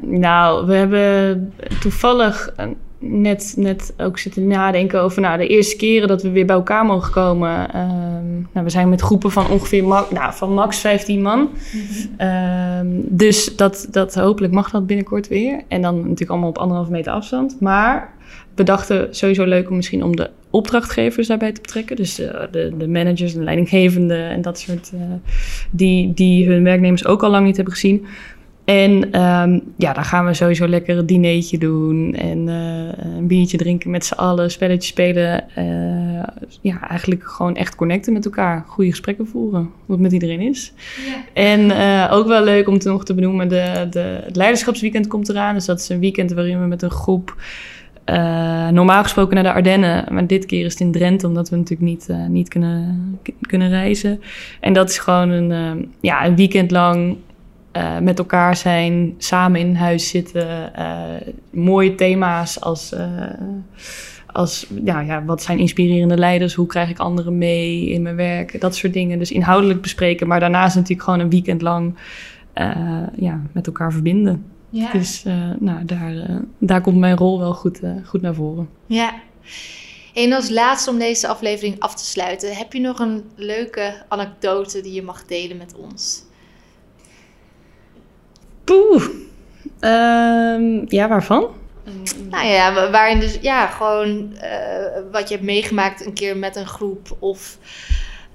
nou, 0.00 0.66
we 0.66 0.74
hebben 0.74 1.52
toevallig 1.80 2.54
net, 2.98 3.54
net 3.56 3.94
ook 3.96 4.18
zitten 4.18 4.46
nadenken 4.46 5.00
over 5.00 5.20
nou, 5.20 5.38
de 5.38 5.46
eerste 5.46 5.76
keren 5.76 6.08
dat 6.08 6.22
we 6.22 6.30
weer 6.30 6.46
bij 6.46 6.56
elkaar 6.56 6.84
mogen 6.84 7.12
komen. 7.12 7.72
Ehm, 7.72 8.34
nou, 8.52 8.64
we 8.64 8.70
zijn 8.70 8.88
met 8.88 9.00
groepen 9.00 9.30
van 9.30 9.50
ongeveer 9.50 9.84
ma 9.84 10.04
nou, 10.10 10.32
van 10.34 10.54
max 10.54 10.78
15 10.78 11.22
man. 11.22 11.48
Mhm. 11.72 12.20
Ehm, 12.20 12.86
dus 13.02 13.56
dat, 13.56 13.86
dat 13.90 14.14
hopelijk 14.14 14.52
mag 14.52 14.70
dat 14.70 14.86
binnenkort 14.86 15.28
weer. 15.28 15.62
En 15.68 15.82
dan 15.82 15.96
natuurlijk 15.96 16.30
allemaal 16.30 16.48
op 16.48 16.58
anderhalve 16.58 16.90
meter 16.90 17.12
afstand. 17.12 17.56
Maar 17.60 18.14
we 18.56 18.62
dachten 18.62 19.08
sowieso 19.10 19.44
leuk 19.44 19.70
om 19.70 19.76
misschien 19.76 20.02
om 20.02 20.16
de 20.16 20.30
opdrachtgevers 20.50 21.26
daarbij 21.26 21.52
te 21.52 21.60
betrekken. 21.60 21.96
Dus 21.96 22.20
uh, 22.20 22.26
de, 22.50 22.72
de 22.78 22.88
managers, 22.88 23.34
de 23.34 23.42
leidinggevende 23.42 24.14
en 24.14 24.42
dat 24.42 24.58
soort. 24.58 24.90
Uh, 24.94 25.00
die, 25.70 26.14
die 26.14 26.46
hun 26.46 26.62
werknemers 26.62 27.06
ook 27.06 27.22
al 27.22 27.30
lang 27.30 27.46
niet 27.46 27.56
hebben 27.56 27.74
gezien. 27.74 28.06
En 28.66 29.22
um, 29.22 29.62
ja, 29.76 29.92
dan 29.92 30.04
gaan 30.04 30.26
we 30.26 30.34
sowieso 30.34 30.68
lekker 30.68 30.98
een 30.98 31.06
dinertje 31.06 31.58
doen 31.58 32.14
en 32.14 32.48
uh, 32.48 33.16
een 33.16 33.26
biertje 33.26 33.56
drinken 33.56 33.90
met 33.90 34.04
z'n 34.04 34.14
allen, 34.14 34.50
spelletjes 34.50 34.86
spelen. 34.86 35.44
Uh, 35.58 36.22
ja, 36.60 36.88
eigenlijk 36.88 37.24
gewoon 37.24 37.56
echt 37.56 37.74
connecten 37.74 38.12
met 38.12 38.24
elkaar, 38.24 38.64
goede 38.66 38.90
gesprekken 38.90 39.26
voeren, 39.26 39.70
het 39.88 40.00
met 40.00 40.12
iedereen 40.12 40.40
is. 40.40 40.72
Ja. 41.06 41.42
En 41.42 41.60
uh, 41.60 42.08
ook 42.12 42.26
wel 42.26 42.44
leuk 42.44 42.68
om 42.68 42.78
te 42.78 42.88
nog 42.88 43.04
te 43.04 43.14
benoemen, 43.14 43.48
de, 43.48 43.86
de, 43.90 44.20
het 44.24 44.36
leiderschapsweekend 44.36 45.06
komt 45.06 45.28
eraan. 45.28 45.54
Dus 45.54 45.64
dat 45.64 45.80
is 45.80 45.88
een 45.88 46.00
weekend 46.00 46.32
waarin 46.32 46.60
we 46.60 46.66
met 46.66 46.82
een 46.82 46.90
groep 46.90 47.36
normaal 48.72 49.02
gesproken 49.02 49.34
naar 49.34 49.44
de 49.44 49.52
Ardennen, 49.52 50.04
maar 50.10 50.26
dit 50.26 50.46
keer 50.46 50.64
is 50.64 50.72
het 50.72 50.80
in 50.80 50.92
Drenthe, 50.92 51.26
omdat 51.26 51.48
we 51.48 51.56
natuurlijk 51.56 51.90
niet, 51.90 52.08
niet 52.28 52.48
kunnen, 52.48 53.18
kunnen 53.40 53.68
reizen. 53.68 54.20
En 54.60 54.72
dat 54.72 54.88
is 54.88 54.98
gewoon 54.98 55.28
een, 55.28 55.92
ja, 56.00 56.26
een 56.26 56.36
weekend 56.36 56.70
lang 56.70 57.16
met 58.02 58.18
elkaar 58.18 58.56
zijn, 58.56 59.14
samen 59.18 59.60
in 59.60 59.74
huis 59.74 60.08
zitten. 60.08 60.72
Mooie 61.50 61.94
thema's 61.94 62.60
als, 62.60 62.94
als 64.32 64.66
ja, 64.84 65.00
ja, 65.00 65.24
wat 65.24 65.42
zijn 65.42 65.58
inspirerende 65.58 66.16
leiders? 66.16 66.54
Hoe 66.54 66.66
krijg 66.66 66.90
ik 66.90 66.98
anderen 66.98 67.38
mee 67.38 67.88
in 67.88 68.02
mijn 68.02 68.16
werk? 68.16 68.60
Dat 68.60 68.76
soort 68.76 68.92
dingen. 68.92 69.18
Dus 69.18 69.32
inhoudelijk 69.32 69.80
bespreken, 69.80 70.26
maar 70.26 70.40
daarnaast 70.40 70.74
natuurlijk 70.74 71.02
gewoon 71.02 71.20
een 71.20 71.30
weekend 71.30 71.62
lang 71.62 71.94
ja, 73.16 73.40
met 73.52 73.66
elkaar 73.66 73.92
verbinden. 73.92 74.44
Ja. 74.70 74.92
Dus 74.92 75.22
nou, 75.58 75.84
daar, 75.84 76.40
daar 76.58 76.80
komt 76.80 76.98
mijn 76.98 77.16
rol 77.16 77.38
wel 77.38 77.52
goed, 77.52 77.80
goed 78.04 78.22
naar 78.22 78.34
voren. 78.34 78.68
Ja. 78.86 79.14
En 80.14 80.32
als 80.32 80.50
laatste 80.50 80.90
om 80.90 80.98
deze 80.98 81.28
aflevering 81.28 81.80
af 81.80 81.94
te 81.94 82.04
sluiten, 82.04 82.56
heb 82.56 82.72
je 82.72 82.80
nog 82.80 82.98
een 82.98 83.24
leuke 83.34 84.02
anekdote 84.08 84.80
die 84.80 84.92
je 84.92 85.02
mag 85.02 85.24
delen 85.24 85.56
met 85.56 85.74
ons? 85.74 86.22
Poeh. 88.64 89.04
Um, 89.80 90.84
ja, 90.88 91.08
waarvan? 91.08 91.46
Nou 92.30 92.46
ja, 92.46 92.90
waarin 92.90 93.20
dus 93.20 93.38
ja, 93.40 93.66
gewoon 93.66 94.36
wat 95.12 95.28
je 95.28 95.34
hebt 95.34 95.46
meegemaakt 95.46 96.06
een 96.06 96.12
keer 96.12 96.36
met 96.36 96.56
een 96.56 96.66
groep. 96.66 97.16
Of, 97.18 97.58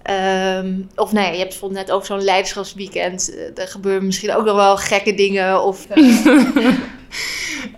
um, 0.09 0.89
of 0.95 1.11
ja, 1.11 1.21
je 1.21 1.37
hebt 1.37 1.49
bijvoorbeeld 1.49 1.79
net 1.85 1.91
over 1.91 2.07
zo'n 2.07 2.23
leiderschapsweekend. 2.23 3.33
Uh, 3.33 3.57
er 3.57 3.67
gebeuren 3.67 4.05
misschien 4.05 4.35
ook 4.35 4.45
nog 4.45 4.55
wel 4.55 4.77
gekke 4.77 5.13
dingen. 5.13 5.63
Of, 5.63 5.87
uh... 5.95 6.75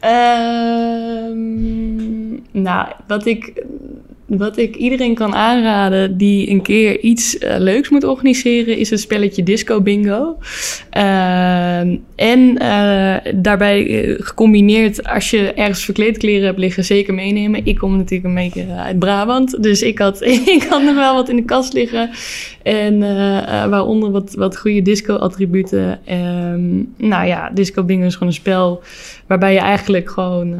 um, 1.30 2.46
nou, 2.68 2.88
wat 3.08 3.26
ik 3.26 3.64
wat 4.38 4.58
ik 4.58 4.76
iedereen 4.76 5.14
kan 5.14 5.36
aanraden 5.36 6.18
die 6.18 6.50
een 6.50 6.62
keer 6.62 7.00
iets 7.00 7.36
uh, 7.36 7.56
leuks 7.58 7.90
moet 7.90 8.04
organiseren, 8.04 8.78
is 8.78 8.92
een 8.92 8.98
spelletje 8.98 9.44
Disco 9.44 9.82
Bingo. 9.82 10.38
Uh, 10.98 11.80
en 12.16 12.62
uh, 12.62 13.16
daarbij 13.36 14.04
eh, 14.04 14.16
gecombineerd, 14.20 15.08
als 15.08 15.30
je 15.30 15.54
ergens 15.54 15.84
verkleedkleren 15.84 16.46
hebt 16.46 16.60
liggen, 16.60 16.86
zeker 16.86 17.14
meenemen. 17.14 17.66
Ik 17.66 17.78
kom 17.78 17.98
natuurlijk 17.98 18.30
een 18.30 18.44
beetje 18.44 18.66
uit 18.74 19.00
Brabant, 19.00 19.64
dus 19.64 19.82
ik 19.82 20.00
had, 20.00 20.22
ik 20.58 20.66
had 20.70 20.84
nog 20.84 20.96
wel 20.96 21.16
wat 21.16 21.30
in 21.30 21.36
de 21.36 21.46
kast 21.46 21.74
liggen. 21.74 22.10
En 22.64 23.00
waaronder 23.70 24.12
wat, 24.12 24.34
wat 24.34 24.58
goede 24.58 24.82
disco-attributen. 24.82 26.00
Um, 26.12 26.94
nou 26.98 27.28
ja, 27.28 27.50
Disco 27.54 27.84
Bingo 27.84 28.06
is 28.06 28.14
gewoon 28.14 28.28
een 28.28 28.34
spel 28.34 28.82
waarbij 29.28 29.54
je 29.54 29.60
eigenlijk 29.60 30.10
gewoon 30.10 30.56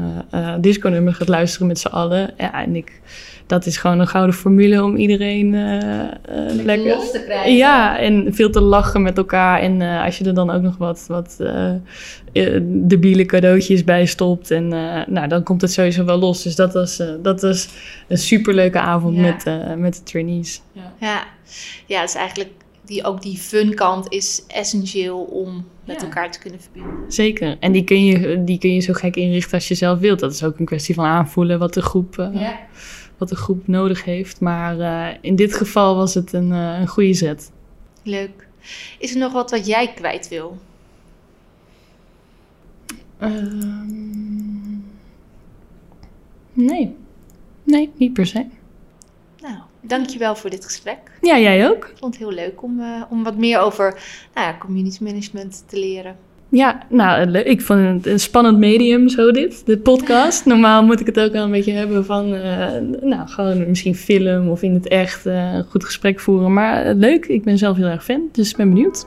disco-nummers 0.60 1.18
gaat 1.18 1.28
luisteren 1.28 1.68
met 1.68 1.80
z'n 1.80 1.88
allen. 1.88 2.38
En 2.38 2.76
ik 2.76 2.92
dat 3.48 3.63
is 3.66 3.78
gewoon 3.78 4.00
een 4.00 4.08
gouden 4.08 4.36
formule 4.36 4.84
om 4.84 4.96
iedereen 4.96 5.54
uh, 5.54 6.64
lekker 6.64 6.96
los 6.96 7.12
te 7.12 7.24
krijgen. 7.24 7.56
Ja, 7.56 8.00
en 8.00 8.34
veel 8.34 8.50
te 8.50 8.62
lachen 8.62 9.02
met 9.02 9.18
elkaar. 9.18 9.60
En 9.60 9.80
uh, 9.80 10.04
als 10.04 10.18
je 10.18 10.26
er 10.26 10.34
dan 10.34 10.52
ook 10.52 10.62
nog 10.62 10.78
wat, 10.78 11.06
wat 11.08 11.38
debiele 12.62 13.26
cadeautjes 13.26 13.84
bij 13.84 14.06
stopt. 14.06 14.52
En 14.52 14.68
nou, 15.08 15.28
dan 15.28 15.44
komt 15.44 15.62
het 15.62 15.72
sowieso 15.72 16.06
wel 16.06 16.18
los. 16.18 16.44
Dus 16.44 16.56
dat 16.56 16.74
was, 16.74 17.02
dat 17.22 17.42
was 17.42 17.70
een 18.08 18.18
superleuke 18.18 18.80
avond 18.80 19.16
ja. 19.16 19.22
met, 19.22 19.78
met 19.78 19.96
de 19.96 20.04
trainees. 20.04 20.62
Ja, 20.72 20.94
ja. 21.00 21.24
ja 21.86 22.02
dus 22.02 22.16
eigenlijk 22.16 22.50
die, 22.86 23.04
ook 23.04 23.22
die 23.22 23.38
fun 23.38 23.74
kant 23.74 24.12
is 24.12 24.44
essentieel 24.48 25.20
om 25.20 25.66
met 25.86 25.96
ja. 25.96 26.08
elkaar 26.08 26.32
te 26.32 26.40
kunnen 26.40 26.60
verbinden. 26.62 27.12
Zeker. 27.12 27.58
En 27.60 27.72
die 27.72 27.84
kun, 27.84 28.06
je, 28.06 28.44
die 28.44 28.58
kun 28.58 28.74
je 28.74 28.80
zo 28.80 28.94
gek 28.94 29.16
inrichten 29.16 29.54
als 29.54 29.68
je 29.68 29.76
zelf 29.76 30.00
wilt. 30.00 30.20
Dat 30.20 30.34
is 30.34 30.44
ook 30.44 30.60
een 30.60 30.66
kwestie 30.66 30.96
van 30.96 31.06
aanvoelen 31.06 31.60
wat 31.60 31.74
de 31.74 31.82
groep... 31.82 32.30
ja 32.34 32.60
wat 33.18 33.30
de 33.30 33.36
groep 33.36 33.68
nodig 33.68 34.04
heeft. 34.04 34.40
Maar 34.40 34.78
uh, 34.78 35.18
in 35.22 35.36
dit 35.36 35.54
geval 35.54 35.96
was 35.96 36.14
het 36.14 36.34
een, 36.34 36.50
uh, 36.50 36.80
een 36.80 36.88
goede 36.88 37.14
zet. 37.14 37.52
Leuk. 38.04 38.48
Is 39.00 39.14
er 39.14 39.20
nog 39.20 39.34
wat 39.34 39.52
wat 39.52 39.66
jij 39.66 39.94
kwijt 39.94 40.28
wil? 40.28 40.58
Uh, 43.20 43.32
nee. 46.54 46.96
Nee, 47.64 47.92
niet 47.96 48.14
per 48.14 48.26
se. 48.26 48.46
Nou, 49.42 49.58
dankjewel 49.82 50.36
voor 50.36 50.50
dit 50.50 50.66
gesprek. 50.66 51.18
Ja, 51.22 51.40
jij 51.40 51.70
ook. 51.70 51.86
Ik 51.86 51.98
vond 51.98 52.14
het 52.14 52.24
heel 52.24 52.34
leuk 52.34 52.64
om, 52.64 52.80
uh, 52.80 53.04
om 53.10 53.24
wat 53.24 53.38
meer 53.38 53.60
over 53.60 53.92
nou 54.34 54.48
ja, 54.48 54.58
community 54.58 55.04
management 55.04 55.64
te 55.68 55.80
leren. 55.80 56.18
Ja, 56.54 56.78
nou, 56.90 57.38
ik 57.38 57.62
vond 57.62 57.80
het 57.80 58.06
een 58.06 58.20
spannend 58.20 58.58
medium, 58.58 59.10
zo 59.10 59.32
dit, 59.32 59.66
de 59.66 59.78
podcast. 59.78 60.46
Normaal 60.46 60.84
moet 60.84 61.00
ik 61.00 61.06
het 61.06 61.20
ook 61.20 61.32
wel 61.32 61.44
een 61.44 61.52
beetje 61.52 61.72
hebben 61.72 62.06
van, 62.06 62.34
uh, 62.34 62.68
nou, 63.02 63.28
gewoon 63.28 63.68
misschien 63.68 63.96
film 63.96 64.50
of 64.50 64.62
in 64.62 64.74
het 64.74 64.88
echt 64.88 65.26
uh, 65.26 65.54
een 65.54 65.66
goed 65.70 65.86
gesprek 65.86 66.20
voeren. 66.20 66.54
Maar 66.54 66.86
uh, 66.86 66.96
leuk, 66.96 67.26
ik 67.26 67.44
ben 67.44 67.58
zelf 67.58 67.78
heel 67.78 67.86
erg 67.86 68.04
fan, 68.04 68.22
dus 68.32 68.50
ik 68.50 68.58
ben 68.58 68.70
benieuwd. 68.70 69.06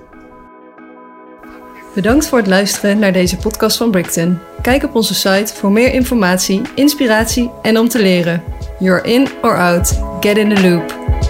Bedankt 1.94 2.26
voor 2.26 2.38
het 2.38 2.46
luisteren 2.46 2.98
naar 2.98 3.12
deze 3.12 3.36
podcast 3.36 3.76
van 3.76 3.90
Brickton. 3.90 4.38
Kijk 4.62 4.84
op 4.84 4.94
onze 4.94 5.14
site 5.14 5.54
voor 5.54 5.72
meer 5.72 5.92
informatie, 5.92 6.60
inspiratie 6.74 7.50
en 7.62 7.78
om 7.78 7.88
te 7.88 8.02
leren. 8.02 8.42
You're 8.78 9.08
in 9.08 9.26
or 9.42 9.56
out, 9.56 10.00
get 10.20 10.36
in 10.36 10.54
the 10.54 10.68
loop. 10.68 11.25